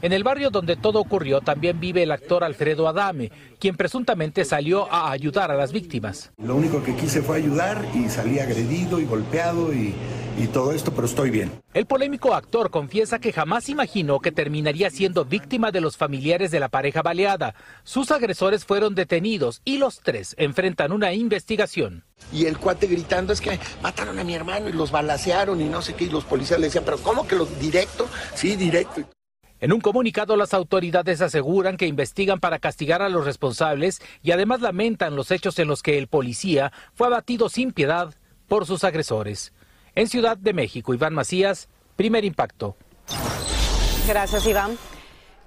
En 0.01 0.13
el 0.13 0.23
barrio 0.23 0.51
donde 0.51 0.77
todo 0.77 1.01
ocurrió 1.01 1.41
también 1.41 1.81
vive 1.81 2.05
el 2.05 2.13
actor 2.13 2.45
Alfredo 2.45 2.87
Adame, 2.87 3.33
quien 3.59 3.77
presuntamente 3.77 4.45
salió 4.45 4.91
a 4.93 5.11
ayudar 5.11 5.51
a 5.51 5.57
las 5.57 5.73
víctimas. 5.73 6.31
Lo 6.37 6.55
único 6.55 6.85
que 6.85 6.95
quise 6.95 7.21
fue 7.21 7.39
ayudar 7.39 7.85
y 7.93 8.09
salí 8.09 8.39
agredido 8.39 9.01
y 9.01 9.07
golpeado 9.07 9.75
y, 9.75 9.97
y 10.39 10.47
todo 10.47 10.71
esto, 10.71 10.93
pero 10.93 11.09
estoy 11.09 11.31
bien. 11.31 11.51
El 11.75 11.87
polémico 11.87 12.35
actor 12.35 12.71
confiesa 12.71 13.19
que 13.19 13.33
jamás 13.33 13.69
imaginó 13.69 14.21
que 14.21 14.31
terminaría 14.31 14.89
siendo 14.91 15.25
víctima 15.25 15.73
de 15.73 15.81
los 15.81 15.97
familiares 15.97 16.53
de 16.53 16.61
la 16.61 16.69
pareja 16.69 17.03
baleada. 17.03 17.57
Sus 17.83 18.13
agresores 18.13 18.65
fueron 18.65 18.95
detenidos 18.95 19.63
y 19.65 19.79
los 19.79 19.99
tres 19.99 20.37
enfrentan 20.39 20.93
una 20.93 21.13
investigación. 21.13 22.05
Y 22.33 22.47
el 22.47 22.59
cuate 22.59 22.87
gritando 22.87 23.33
es 23.33 23.41
que 23.41 23.59
mataron 23.83 24.21
a 24.21 24.25
mi 24.25 24.35
hermano 24.35 24.69
y 24.69 24.73
los 24.73 24.93
balacearon 24.93 25.61
y 25.61 25.65
no 25.65 25.83
sé 25.83 25.95
qué, 25.95 26.05
y 26.05 26.11
los 26.11 26.25
policías 26.25 26.61
le 26.61 26.67
decían, 26.67 26.85
pero 26.85 26.99
¿cómo 26.99 27.27
que 27.27 27.35
los 27.35 27.59
directo? 27.59 28.07
Sí, 28.35 28.55
directo. 28.55 29.03
En 29.61 29.73
un 29.73 29.81
comunicado, 29.81 30.37
las 30.37 30.55
autoridades 30.55 31.21
aseguran 31.21 31.77
que 31.77 31.87
investigan 31.87 32.39
para 32.39 32.61
castigar 32.61 33.03
a 33.03 33.09
los 33.09 33.25
responsables 33.25 34.01
y 34.23 34.31
además 34.31 34.61
lamentan 34.61 35.17
los 35.17 35.31
hechos 35.31 35.59
en 35.59 35.67
los 35.67 35.83
que 35.83 35.99
el 35.99 36.07
policía 36.07 36.73
fue 36.95 37.09
abatido 37.09 37.49
sin 37.49 37.73
piedad 37.73 38.15
por 38.47 38.67
sus 38.67 38.85
agresores. 38.85 39.53
En 39.97 40.07
Ciudad 40.07 40.37
de 40.37 40.53
México, 40.53 40.95
Iván 40.95 41.15
Macías, 41.15 41.69
primer 41.97 42.25
impacto. 42.25 42.77
Gracias, 44.07 44.47
Iván. 44.47 44.79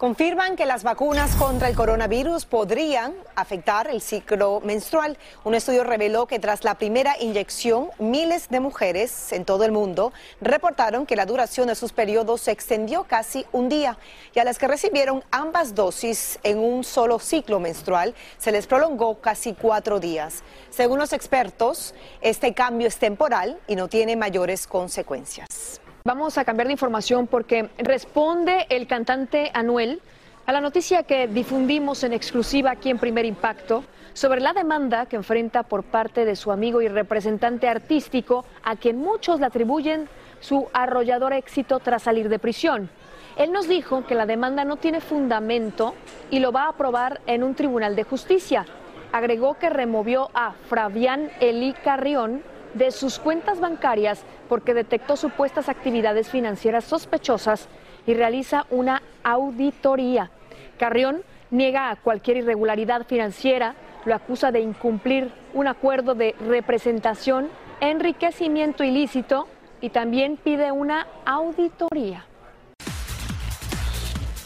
Confirman 0.01 0.55
que 0.55 0.65
las 0.65 0.81
vacunas 0.81 1.35
contra 1.35 1.69
el 1.69 1.75
coronavirus 1.75 2.47
podrían 2.47 3.13
afectar 3.35 3.87
el 3.87 4.01
ciclo 4.01 4.59
menstrual. 4.61 5.15
Un 5.43 5.53
estudio 5.53 5.83
reveló 5.83 6.25
que 6.25 6.39
tras 6.39 6.63
la 6.63 6.73
primera 6.73 7.15
inyección, 7.19 7.91
miles 7.99 8.49
de 8.49 8.61
mujeres 8.61 9.31
en 9.31 9.45
todo 9.45 9.63
el 9.63 9.71
mundo 9.71 10.11
reportaron 10.41 11.05
que 11.05 11.15
la 11.15 11.27
duración 11.27 11.67
de 11.67 11.75
sus 11.75 11.93
periodos 11.93 12.41
se 12.41 12.51
extendió 12.51 13.03
casi 13.03 13.45
un 13.51 13.69
día 13.69 13.99
y 14.33 14.39
a 14.39 14.43
las 14.43 14.57
que 14.57 14.67
recibieron 14.67 15.23
ambas 15.29 15.75
dosis 15.75 16.39
en 16.41 16.57
un 16.57 16.83
solo 16.83 17.19
ciclo 17.19 17.59
menstrual 17.59 18.15
se 18.39 18.51
les 18.51 18.65
prolongó 18.65 19.21
casi 19.21 19.53
cuatro 19.53 19.99
días. 19.99 20.41
Según 20.71 20.97
los 20.97 21.13
expertos, 21.13 21.93
este 22.21 22.55
cambio 22.55 22.87
es 22.87 22.97
temporal 22.97 23.59
y 23.67 23.75
no 23.75 23.87
tiene 23.87 24.15
mayores 24.15 24.65
consecuencias. 24.65 25.80
Vamos 26.03 26.39
a 26.39 26.45
cambiar 26.45 26.65
de 26.65 26.73
información 26.73 27.27
porque 27.27 27.69
responde 27.77 28.65
el 28.69 28.87
cantante 28.87 29.51
Anuel 29.53 30.01
a 30.47 30.51
la 30.51 30.59
noticia 30.59 31.03
que 31.03 31.27
difundimos 31.27 32.03
en 32.03 32.11
exclusiva 32.11 32.71
aquí 32.71 32.89
en 32.89 32.97
Primer 32.97 33.23
Impacto 33.23 33.83
sobre 34.13 34.41
la 34.41 34.53
demanda 34.53 35.05
que 35.05 35.15
enfrenta 35.15 35.61
por 35.61 35.83
parte 35.83 36.25
de 36.25 36.35
su 36.35 36.51
amigo 36.51 36.81
y 36.81 36.87
representante 36.87 37.67
artístico 37.67 38.45
a 38.63 38.77
quien 38.77 38.97
muchos 38.97 39.39
le 39.39 39.45
atribuyen 39.45 40.09
su 40.39 40.67
arrollador 40.73 41.33
éxito 41.33 41.79
tras 41.79 42.01
salir 42.01 42.29
de 42.29 42.39
prisión. 42.39 42.89
Él 43.37 43.51
nos 43.51 43.67
dijo 43.67 44.03
que 44.07 44.15
la 44.15 44.25
demanda 44.25 44.65
no 44.65 44.77
tiene 44.77 45.01
fundamento 45.01 45.93
y 46.31 46.39
lo 46.39 46.51
va 46.51 46.63
a 46.63 46.69
aprobar 46.69 47.21
en 47.27 47.43
un 47.43 47.53
tribunal 47.53 47.95
de 47.95 48.05
justicia. 48.05 48.65
Agregó 49.11 49.53
que 49.59 49.69
removió 49.69 50.31
a 50.33 50.53
Fabián 50.67 51.29
Eli 51.39 51.73
Carrión 51.73 52.41
de 52.73 52.89
sus 52.89 53.19
cuentas 53.19 53.59
bancarias 53.59 54.23
porque 54.51 54.73
detectó 54.73 55.15
supuestas 55.15 55.69
actividades 55.69 56.29
financieras 56.29 56.83
sospechosas 56.83 57.69
y 58.05 58.13
realiza 58.15 58.65
una 58.69 59.01
auditoría. 59.23 60.29
Carrión 60.77 61.21
niega 61.51 61.95
cualquier 62.03 62.35
irregularidad 62.35 63.07
financiera, 63.07 63.75
lo 64.03 64.13
acusa 64.13 64.51
de 64.51 64.59
incumplir 64.59 65.31
un 65.53 65.69
acuerdo 65.69 66.15
de 66.15 66.35
representación, 66.45 67.47
enriquecimiento 67.79 68.83
ilícito 68.83 69.47
y 69.79 69.91
también 69.91 70.35
pide 70.35 70.73
una 70.73 71.07
auditoría. 71.23 72.25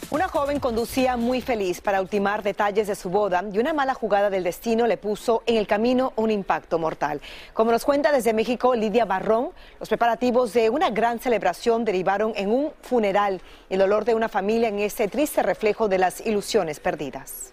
Una 0.08 0.28
joven 0.28 0.60
conducía 0.60 1.16
muy 1.16 1.40
feliz 1.40 1.80
para 1.80 2.00
ultimar 2.00 2.44
detalles 2.44 2.86
de 2.86 2.94
su 2.94 3.10
boda 3.10 3.42
y 3.52 3.58
una 3.58 3.72
mala 3.72 3.92
jugada 3.92 4.30
del 4.30 4.44
destino 4.44 4.86
le 4.86 4.98
puso 4.98 5.42
en 5.46 5.56
el 5.56 5.66
camino 5.66 6.12
un 6.14 6.30
impacto 6.30 6.78
mortal. 6.78 7.20
Como 7.52 7.72
nos 7.72 7.84
cuenta 7.84 8.12
desde 8.12 8.32
México 8.32 8.76
Lidia 8.76 9.04
Barrón, 9.04 9.48
los 9.80 9.88
preparativos 9.88 10.52
de 10.52 10.70
una 10.70 10.90
gran 10.90 11.18
celebración 11.18 11.84
derivaron 11.84 12.34
en 12.36 12.50
un 12.50 12.70
funeral 12.82 13.40
el 13.68 13.80
dolor 13.80 14.04
de 14.04 14.14
una 14.14 14.28
familia 14.28 14.68
en 14.68 14.78
este 14.78 15.08
triste 15.08 15.42
reflejo 15.42 15.88
de 15.88 15.98
las 15.98 16.24
ilusiones 16.24 16.78
perdidas. 16.78 17.52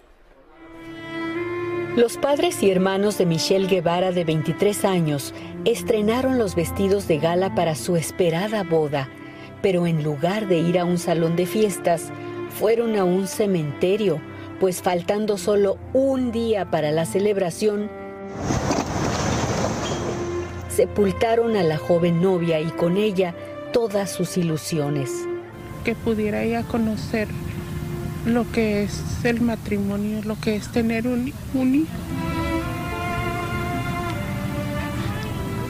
Los 1.96 2.16
padres 2.18 2.62
y 2.62 2.70
hermanos 2.70 3.18
de 3.18 3.26
Michelle 3.26 3.66
Guevara, 3.66 4.12
de 4.12 4.22
23 4.22 4.84
años, 4.84 5.34
estrenaron 5.64 6.38
los 6.38 6.54
vestidos 6.54 7.08
de 7.08 7.18
gala 7.18 7.52
para 7.56 7.74
su 7.74 7.96
esperada 7.96 8.62
boda, 8.62 9.08
pero 9.60 9.88
en 9.88 10.04
lugar 10.04 10.46
de 10.46 10.58
ir 10.58 10.78
a 10.78 10.84
un 10.84 10.98
salón 10.98 11.36
de 11.36 11.46
fiestas, 11.46 12.12
fueron 12.58 12.96
a 12.96 13.04
un 13.04 13.26
cementerio, 13.26 14.20
pues 14.60 14.80
faltando 14.80 15.38
solo 15.38 15.76
un 15.92 16.30
día 16.30 16.70
para 16.70 16.92
la 16.92 17.04
celebración, 17.04 17.90
sepultaron 20.68 21.56
a 21.56 21.62
la 21.62 21.78
joven 21.78 22.22
novia 22.22 22.60
y 22.60 22.66
con 22.66 22.96
ella 22.96 23.34
todas 23.72 24.10
sus 24.10 24.36
ilusiones. 24.36 25.10
Que 25.84 25.94
pudiera 25.94 26.42
ella 26.42 26.62
conocer 26.62 27.28
lo 28.24 28.50
que 28.50 28.84
es 28.84 29.02
el 29.24 29.40
matrimonio, 29.40 30.22
lo 30.24 30.38
que 30.40 30.56
es 30.56 30.68
tener 30.68 31.06
un, 31.06 31.28
hijo, 31.28 31.88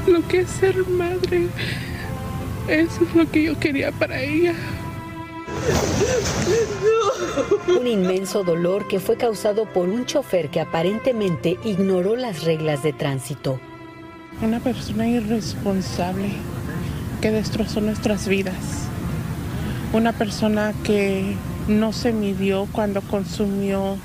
lo 0.06 0.26
que 0.28 0.40
es 0.40 0.50
ser 0.50 0.86
madre. 0.86 1.48
Eso 2.68 3.04
es 3.04 3.14
lo 3.14 3.30
que 3.30 3.42
yo 3.42 3.58
quería 3.58 3.90
para 3.90 4.20
ella. 4.20 4.54
Un 7.79 7.87
inmenso 7.87 8.44
dolor 8.44 8.87
que 8.87 9.00
fue 9.00 9.16
causado 9.16 9.66
por 9.66 9.88
un 9.88 10.07
chofer 10.07 10.50
que 10.50 10.61
aparentemente 10.61 11.59
ignoró 11.64 12.16
las 12.16 12.44
reglas 12.44 12.83
de 12.83 12.92
tránsito. 12.92 13.59
Una 14.42 14.61
persona 14.61 15.09
irresponsable 15.09 16.31
que 17.20 17.31
destrozó 17.31 17.81
nuestras 17.81 18.29
vidas. 18.29 18.55
Una 19.92 20.12
persona 20.12 20.74
que 20.85 21.37
no 21.68 21.92
se 21.92 22.12
midió 22.12 22.68
cuando 22.72 23.00
consumió 23.00 23.96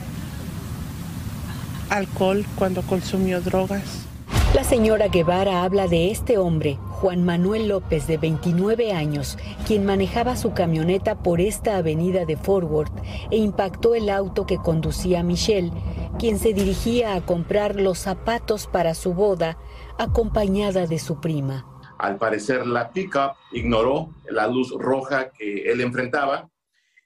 alcohol, 1.90 2.46
cuando 2.56 2.82
consumió 2.84 3.42
drogas. 3.42 4.06
La 4.54 4.64
señora 4.64 5.08
Guevara 5.08 5.64
habla 5.64 5.88
de 5.88 6.12
este 6.12 6.38
hombre, 6.38 6.78
Juan 7.00 7.24
Manuel 7.24 7.70
López, 7.70 8.08
de 8.08 8.18
29 8.18 8.92
años, 8.92 9.38
quien 9.66 9.86
manejaba 9.86 10.36
su 10.36 10.52
camioneta 10.54 11.24
por 11.24 11.40
esta 11.40 11.78
avenida 11.78 12.26
de 12.26 12.36
Forward 12.36 12.92
e 13.32 13.38
impactó 13.38 13.96
el 13.96 14.10
auto 14.10 14.46
que 14.46 14.58
conducía 14.58 15.24
Michelle, 15.24 15.72
quien 16.20 16.40
se 16.40 16.54
dirigía 16.54 17.16
a 17.16 17.22
comprar 17.26 17.80
los 17.80 18.00
zapatos 18.00 18.68
para 18.68 18.96
su 18.96 19.14
boda, 19.14 19.58
acompañada 19.98 20.88
de 20.88 21.00
su 21.00 21.22
prima. 21.22 21.66
Al 22.00 22.18
parecer 22.18 22.68
la 22.68 22.92
pickup 22.92 23.32
ignoró 23.54 24.10
la 24.30 24.48
luz 24.48 24.74
roja 24.78 25.30
que 25.32 25.72
él 25.72 25.80
enfrentaba 25.80 26.50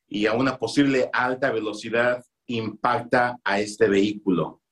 y 0.07 0.25
a 0.25 0.33
una 0.33 0.57
posible 0.57 1.11
alta 1.13 1.51
velocidad 1.51 2.23
impacta 2.47 3.37
a 3.43 3.59
este 3.59 3.87
vehículo. 3.87 4.62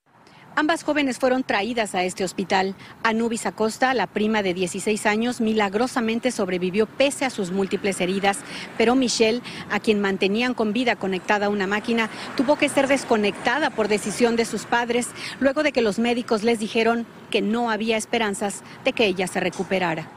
Ambas 0.62 0.84
jóvenes 0.84 1.17
fueron 1.17 1.41
traídas 1.41 1.95
a 1.95 2.04
este 2.04 2.24
hospital. 2.24 2.76
Anubis 3.02 3.47
Acosta, 3.47 3.95
la 3.95 4.06
prima 4.06 4.43
de 4.43 4.54
16 4.54 5.08
años, 5.08 5.41
milagrosamente 5.41 6.30
sobrevivió 6.30 6.86
pese 6.86 7.26
a 7.26 7.32
sus 7.32 7.50
múltiples 7.50 8.00
heridas, 8.00 8.38
pero 8.78 8.93
Michelle, 8.93 9.41
a 9.71 9.80
quien 9.80 10.00
mantenían 10.00 10.54
con 10.54 10.71
vida 10.71 10.95
conectada 10.97 11.47
a 11.47 11.50
una 11.50 11.65
máquina, 11.65 12.12
tuvo 12.38 12.58
que 12.58 12.69
ser 12.69 12.88
desconectada 12.88 13.71
por 13.71 13.88
decisión 13.88 14.36
de 14.36 14.45
sus 14.45 14.65
padres 14.65 15.08
luego 15.39 15.63
de 15.63 15.71
que 15.71 15.82
los 15.82 15.97
médicos 15.97 16.43
les 16.43 16.60
dijeron 16.60 17.08
que 17.32 17.41
no 17.41 17.71
había 17.71 17.97
esperanzas 17.97 18.62
de 18.86 18.93
que 18.93 19.08
ella 19.08 19.26
se 19.26 19.39
recuperara. 19.39 20.12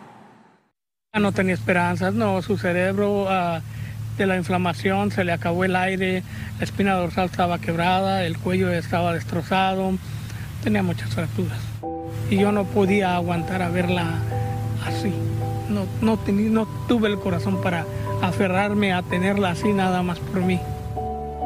No 1.15 1.33
tenía 1.33 1.55
esperanzas, 1.55 2.13
no, 2.13 2.43
su 2.43 2.59
cerebro 2.59 3.31
ah, 3.31 3.63
de 4.19 4.27
la 4.27 4.37
inflamación 4.37 5.11
se 5.11 5.25
le 5.25 5.33
acabó 5.33 5.65
el 5.65 5.75
aire, 5.75 6.23
la 6.59 6.65
espina 6.65 6.97
dorsal 6.97 7.31
estaba 7.31 7.59
quebrada, 7.61 8.27
el 8.27 8.37
cuello 8.37 8.71
estaba 8.71 9.15
destrozado 9.15 9.95
tenía 10.65 10.83
muchas 10.83 11.11
fracturas 11.11 11.59
y 12.31 12.39
yo 12.39 12.51
no 12.51 12.65
podía 12.65 13.17
aguantar 13.17 13.61
a 13.61 13.69
verla 13.69 14.15
así. 14.87 15.13
No, 15.69 15.87
no, 16.01 16.19
no 16.27 16.67
tuve 16.89 17.09
el 17.09 17.19
corazón 17.19 17.61
para 17.61 17.87
aferrarme 18.23 18.93
a 18.95 19.03
tenerla 19.03 19.51
así 19.51 19.73
nada 19.73 20.03
más 20.03 20.19
por 20.19 20.41
mí. 20.41 20.59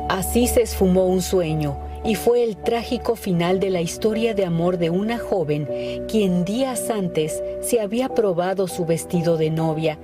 Así 0.09 0.47
se 0.47 0.63
esfumó 0.63 1.07
un 1.07 1.21
sueño 1.21 1.77
y 2.05 2.15
fue 2.15 2.45
el 2.45 2.57
trágico 2.57 3.17
final 3.17 3.59
de 3.59 3.71
la 3.71 3.81
historia 3.81 4.35
de 4.35 4.45
amor 4.45 4.79
de 4.79 4.91
una 4.91 5.19
joven 5.19 5.69
quien 6.09 6.45
días 6.45 6.89
antes 6.89 7.43
se 7.61 7.81
había 7.81 8.09
probado 8.09 8.69
su 8.69 8.87
vestido 8.87 9.37
de 9.37 9.51
novia 9.51 9.99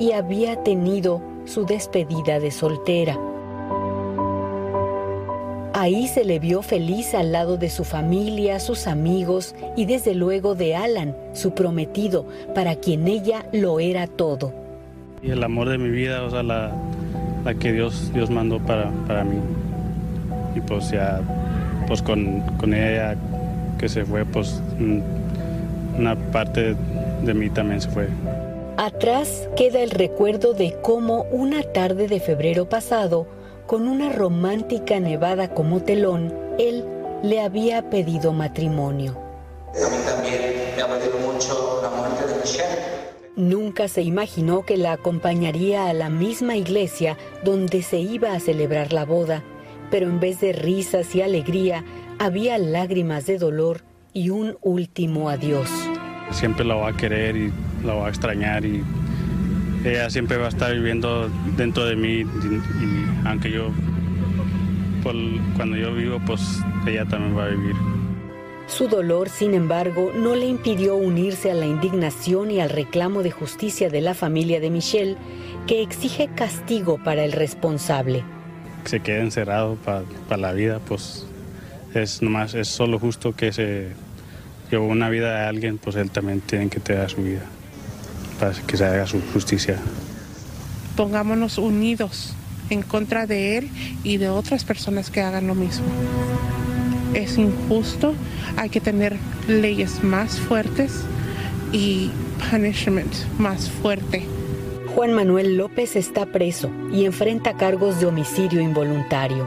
y 0.00 0.12
había 0.12 0.62
tenido 0.64 1.22
su 1.44 1.64
despedida 1.64 2.40
de 2.40 2.50
soltera. 2.50 3.16
Ahí 5.86 6.08
se 6.08 6.24
le 6.24 6.40
vio 6.40 6.62
feliz 6.62 7.14
al 7.14 7.30
lado 7.30 7.58
de 7.58 7.70
su 7.70 7.84
familia, 7.84 8.58
sus 8.58 8.88
amigos 8.88 9.54
y 9.76 9.84
desde 9.84 10.16
luego 10.16 10.56
de 10.56 10.74
Alan, 10.74 11.14
su 11.32 11.54
prometido, 11.54 12.26
para 12.56 12.74
quien 12.74 13.06
ella 13.06 13.46
lo 13.52 13.78
era 13.78 14.08
todo. 14.08 14.52
Y 15.22 15.30
el 15.30 15.44
amor 15.44 15.68
de 15.68 15.78
mi 15.78 15.88
vida, 15.90 16.24
o 16.24 16.30
sea, 16.30 16.42
la, 16.42 16.72
que 17.60 17.72
Dios, 17.72 18.12
Dios 18.12 18.30
mandó 18.30 18.58
para, 18.58 18.90
para 19.06 19.22
mí. 19.22 19.36
Y 20.56 20.60
pues 20.60 20.90
ya, 20.90 21.20
pues 21.86 22.02
con, 22.02 22.40
con 22.58 22.74
ella 22.74 23.14
que 23.78 23.88
se 23.88 24.04
fue, 24.04 24.24
pues 24.24 24.60
mm, 24.80 26.00
una 26.00 26.16
parte 26.32 26.74
de 27.22 27.32
mí 27.32 27.48
también 27.48 27.80
se 27.80 27.90
fue. 27.90 28.08
Atrás 28.76 29.48
queda 29.56 29.84
el 29.84 29.90
recuerdo 29.90 30.52
de 30.52 30.76
cómo 30.82 31.26
una 31.30 31.62
tarde 31.62 32.08
de 32.08 32.18
febrero 32.18 32.68
pasado, 32.68 33.28
con 33.66 33.88
una 33.88 34.10
romántica 34.12 35.00
nevada 35.00 35.52
como 35.52 35.82
telón, 35.82 36.32
él 36.58 36.84
le 37.22 37.40
había 37.40 37.90
pedido 37.90 38.32
matrimonio. 38.32 39.18
A 39.68 39.90
mí 39.90 39.96
también 40.06 40.74
me 40.76 40.82
ha 40.82 41.32
mucho 41.32 41.80
la 41.82 41.90
muerte 41.90 42.26
de 42.26 42.40
Michelle. 42.40 42.96
Nunca 43.36 43.88
se 43.88 44.02
imaginó 44.02 44.64
que 44.64 44.76
la 44.76 44.92
acompañaría 44.92 45.88
a 45.88 45.92
la 45.92 46.08
misma 46.08 46.56
iglesia 46.56 47.18
donde 47.44 47.82
se 47.82 47.98
iba 47.98 48.32
a 48.32 48.40
celebrar 48.40 48.92
la 48.92 49.04
boda, 49.04 49.42
pero 49.90 50.06
en 50.06 50.20
vez 50.20 50.40
de 50.40 50.52
risas 50.52 51.14
y 51.14 51.22
alegría, 51.22 51.84
había 52.18 52.56
lágrimas 52.58 53.26
de 53.26 53.38
dolor 53.38 53.82
y 54.12 54.30
un 54.30 54.56
último 54.62 55.28
adiós. 55.28 55.68
Siempre 56.30 56.64
la 56.64 56.76
va 56.76 56.88
a 56.90 56.96
querer 56.96 57.36
y 57.36 57.52
la 57.84 57.94
va 57.94 58.06
a 58.06 58.08
extrañar 58.08 58.64
y 58.64 58.82
ella 59.86 60.10
siempre 60.10 60.36
va 60.36 60.46
a 60.46 60.48
estar 60.48 60.74
viviendo 60.74 61.28
dentro 61.56 61.86
de 61.86 61.96
mí 61.96 62.20
y, 62.20 63.26
aunque 63.26 63.50
yo, 63.50 63.70
cuando 65.56 65.76
yo 65.76 65.94
vivo, 65.94 66.20
pues 66.26 66.40
ella 66.86 67.04
también 67.04 67.36
va 67.36 67.44
a 67.44 67.48
vivir. 67.48 67.74
Su 68.66 68.88
dolor, 68.88 69.28
sin 69.28 69.54
embargo, 69.54 70.12
no 70.12 70.34
le 70.34 70.46
impidió 70.46 70.96
unirse 70.96 71.52
a 71.52 71.54
la 71.54 71.66
indignación 71.66 72.50
y 72.50 72.60
al 72.60 72.70
reclamo 72.70 73.22
de 73.22 73.30
justicia 73.30 73.88
de 73.88 74.00
la 74.00 74.14
familia 74.14 74.58
de 74.58 74.70
Michelle, 74.70 75.16
que 75.68 75.82
exige 75.82 76.28
castigo 76.34 76.98
para 77.02 77.24
el 77.24 77.30
responsable. 77.30 78.24
Se 78.84 79.00
quede 79.00 79.20
encerrado 79.20 79.76
para 79.76 80.36
la 80.36 80.52
vida, 80.52 80.80
pues 80.80 81.26
es 81.94 82.22
nomás, 82.22 82.54
es 82.54 82.66
solo 82.66 82.98
justo 82.98 83.34
que 83.34 83.52
se 83.52 83.90
llevó 84.70 84.86
una 84.86 85.08
vida 85.10 85.38
de 85.38 85.46
alguien, 85.46 85.78
pues 85.78 85.94
él 85.94 86.10
también 86.10 86.40
tiene 86.40 86.68
que 86.68 86.80
tener 86.80 87.08
su 87.08 87.22
vida 87.22 87.46
para 88.38 88.52
que 88.52 88.76
se 88.76 88.84
haga 88.84 89.06
su 89.06 89.20
justicia. 89.32 89.78
Pongámonos 90.96 91.58
unidos 91.58 92.34
en 92.70 92.82
contra 92.82 93.26
de 93.26 93.58
él 93.58 93.70
y 94.02 94.16
de 94.16 94.28
otras 94.28 94.64
personas 94.64 95.10
que 95.10 95.20
hagan 95.20 95.46
lo 95.46 95.54
mismo. 95.54 95.86
Es 97.14 97.38
injusto, 97.38 98.14
hay 98.56 98.68
que 98.68 98.80
tener 98.80 99.16
leyes 99.48 100.02
más 100.02 100.38
fuertes 100.38 101.04
y 101.72 102.10
punishment 102.50 103.12
más 103.38 103.70
fuerte. 103.70 104.26
Juan 104.94 105.12
Manuel 105.12 105.56
López 105.56 105.96
está 105.96 106.26
preso 106.26 106.70
y 106.92 107.04
enfrenta 107.04 107.56
cargos 107.56 108.00
de 108.00 108.06
homicidio 108.06 108.60
involuntario. 108.60 109.46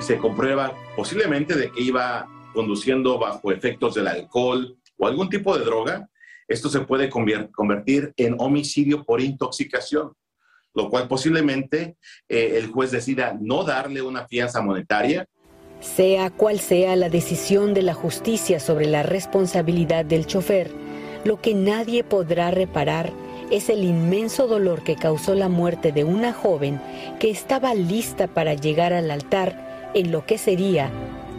Se 0.00 0.18
comprueba 0.18 0.74
posiblemente 0.96 1.54
de 1.54 1.70
que 1.70 1.82
iba 1.82 2.28
conduciendo 2.52 3.18
bajo 3.18 3.52
efectos 3.52 3.94
del 3.94 4.08
alcohol 4.08 4.76
o 4.96 5.06
algún 5.06 5.28
tipo 5.28 5.56
de 5.56 5.64
droga 5.64 6.08
esto 6.48 6.70
se 6.70 6.80
puede 6.80 7.10
convertir 7.10 8.12
en 8.16 8.36
homicidio 8.38 9.04
por 9.04 9.20
intoxicación, 9.20 10.12
lo 10.74 10.88
cual 10.88 11.06
posiblemente 11.06 11.96
eh, 12.28 12.54
el 12.56 12.68
juez 12.68 12.90
decida 12.90 13.36
no 13.38 13.64
darle 13.64 14.00
una 14.00 14.26
fianza 14.26 14.62
monetaria. 14.62 15.26
Sea 15.80 16.30
cual 16.30 16.58
sea 16.58 16.96
la 16.96 17.10
decisión 17.10 17.74
de 17.74 17.82
la 17.82 17.94
justicia 17.94 18.58
sobre 18.58 18.86
la 18.86 19.02
responsabilidad 19.02 20.04
del 20.04 20.26
chofer, 20.26 20.70
lo 21.24 21.40
que 21.40 21.54
nadie 21.54 22.02
podrá 22.02 22.50
reparar 22.50 23.12
es 23.50 23.68
el 23.68 23.84
inmenso 23.84 24.46
dolor 24.46 24.82
que 24.82 24.96
causó 24.96 25.34
la 25.34 25.48
muerte 25.48 25.92
de 25.92 26.04
una 26.04 26.32
joven 26.32 26.80
que 27.18 27.30
estaba 27.30 27.74
lista 27.74 28.26
para 28.26 28.54
llegar 28.54 28.92
al 28.92 29.10
altar 29.10 29.90
en 29.94 30.12
lo 30.12 30.26
que 30.26 30.38
sería 30.38 30.90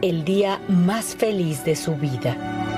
el 0.01 0.23
día 0.23 0.61
más 0.67 1.15
feliz 1.15 1.63
de 1.65 1.75
su 1.75 1.95
vida. 1.95 2.68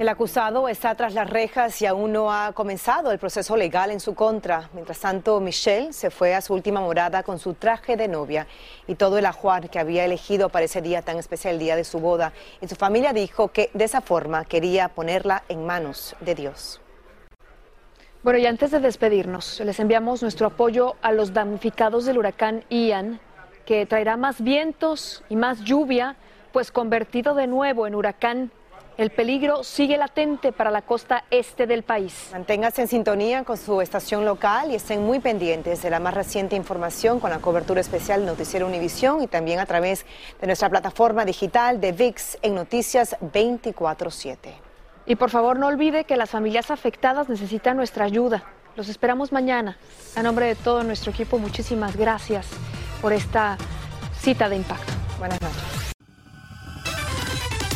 El 0.00 0.08
acusado 0.08 0.66
está 0.66 0.94
tras 0.94 1.12
las 1.12 1.28
rejas 1.28 1.82
y 1.82 1.84
aún 1.84 2.12
no 2.12 2.32
ha 2.32 2.52
comenzado 2.54 3.12
el 3.12 3.18
proceso 3.18 3.54
legal 3.54 3.90
en 3.90 4.00
su 4.00 4.14
contra. 4.14 4.70
Mientras 4.72 4.98
tanto, 4.98 5.38
Michelle 5.40 5.92
se 5.92 6.10
fue 6.10 6.34
a 6.34 6.40
su 6.40 6.54
última 6.54 6.80
morada 6.80 7.22
con 7.22 7.38
su 7.38 7.52
traje 7.52 7.98
de 7.98 8.08
novia 8.08 8.46
y 8.86 8.94
todo 8.94 9.18
el 9.18 9.26
ajuar 9.26 9.68
que 9.68 9.78
había 9.78 10.06
elegido 10.06 10.48
para 10.48 10.64
ese 10.64 10.80
día 10.80 11.02
tan 11.02 11.18
especial, 11.18 11.52
el 11.52 11.60
día 11.60 11.76
de 11.76 11.84
su 11.84 12.00
boda. 12.00 12.32
Y 12.62 12.68
su 12.68 12.76
familia 12.76 13.12
dijo 13.12 13.48
que 13.48 13.68
de 13.74 13.84
esa 13.84 14.00
forma 14.00 14.46
quería 14.46 14.88
ponerla 14.88 15.42
en 15.50 15.66
manos 15.66 16.16
de 16.20 16.34
Dios. 16.34 16.80
Bueno, 18.22 18.38
y 18.38 18.46
antes 18.46 18.70
de 18.70 18.80
despedirnos, 18.80 19.60
les 19.60 19.78
enviamos 19.80 20.22
nuestro 20.22 20.46
apoyo 20.46 20.96
a 21.02 21.12
los 21.12 21.34
damnificados 21.34 22.06
del 22.06 22.16
huracán 22.16 22.64
Ian, 22.70 23.20
que 23.66 23.84
traerá 23.84 24.16
más 24.16 24.40
vientos 24.40 25.22
y 25.28 25.36
más 25.36 25.60
lluvia, 25.60 26.16
pues 26.52 26.72
convertido 26.72 27.34
de 27.34 27.46
nuevo 27.46 27.86
en 27.86 27.94
huracán 27.94 28.50
el 28.96 29.10
peligro 29.10 29.64
sigue 29.64 29.96
latente 29.96 30.52
para 30.52 30.70
la 30.70 30.82
costa 30.82 31.24
este 31.30 31.66
del 31.66 31.82
país. 31.82 32.28
Manténgase 32.32 32.82
en 32.82 32.88
sintonía 32.88 33.44
con 33.44 33.56
su 33.56 33.80
estación 33.80 34.24
local 34.24 34.70
y 34.70 34.74
estén 34.74 35.04
muy 35.04 35.20
pendientes 35.20 35.82
de 35.82 35.90
la 35.90 36.00
más 36.00 36.14
reciente 36.14 36.56
información 36.56 37.20
con 37.20 37.30
la 37.30 37.38
cobertura 37.38 37.80
especial 37.80 38.26
Noticiero 38.26 38.66
Univisión 38.66 39.22
y 39.22 39.26
también 39.26 39.58
a 39.58 39.66
través 39.66 40.04
de 40.40 40.46
nuestra 40.46 40.68
plataforma 40.68 41.24
digital 41.24 41.80
de 41.80 41.92
VIX 41.92 42.38
en 42.42 42.54
Noticias 42.54 43.16
24-7. 43.20 44.36
Y 45.06 45.16
por 45.16 45.30
favor 45.30 45.58
no 45.58 45.66
olvide 45.66 46.04
que 46.04 46.16
las 46.16 46.30
familias 46.30 46.70
afectadas 46.70 47.28
necesitan 47.28 47.76
nuestra 47.76 48.04
ayuda. 48.04 48.44
Los 48.76 48.88
esperamos 48.88 49.32
mañana. 49.32 49.76
A 50.14 50.22
nombre 50.22 50.46
de 50.46 50.54
todo 50.54 50.84
nuestro 50.84 51.10
equipo, 51.10 51.38
muchísimas 51.38 51.96
gracias 51.96 52.46
por 53.00 53.12
esta 53.12 53.56
cita 54.20 54.48
de 54.48 54.56
impacto. 54.56 54.92
Buenas 55.18 55.40
noches. 55.40 55.89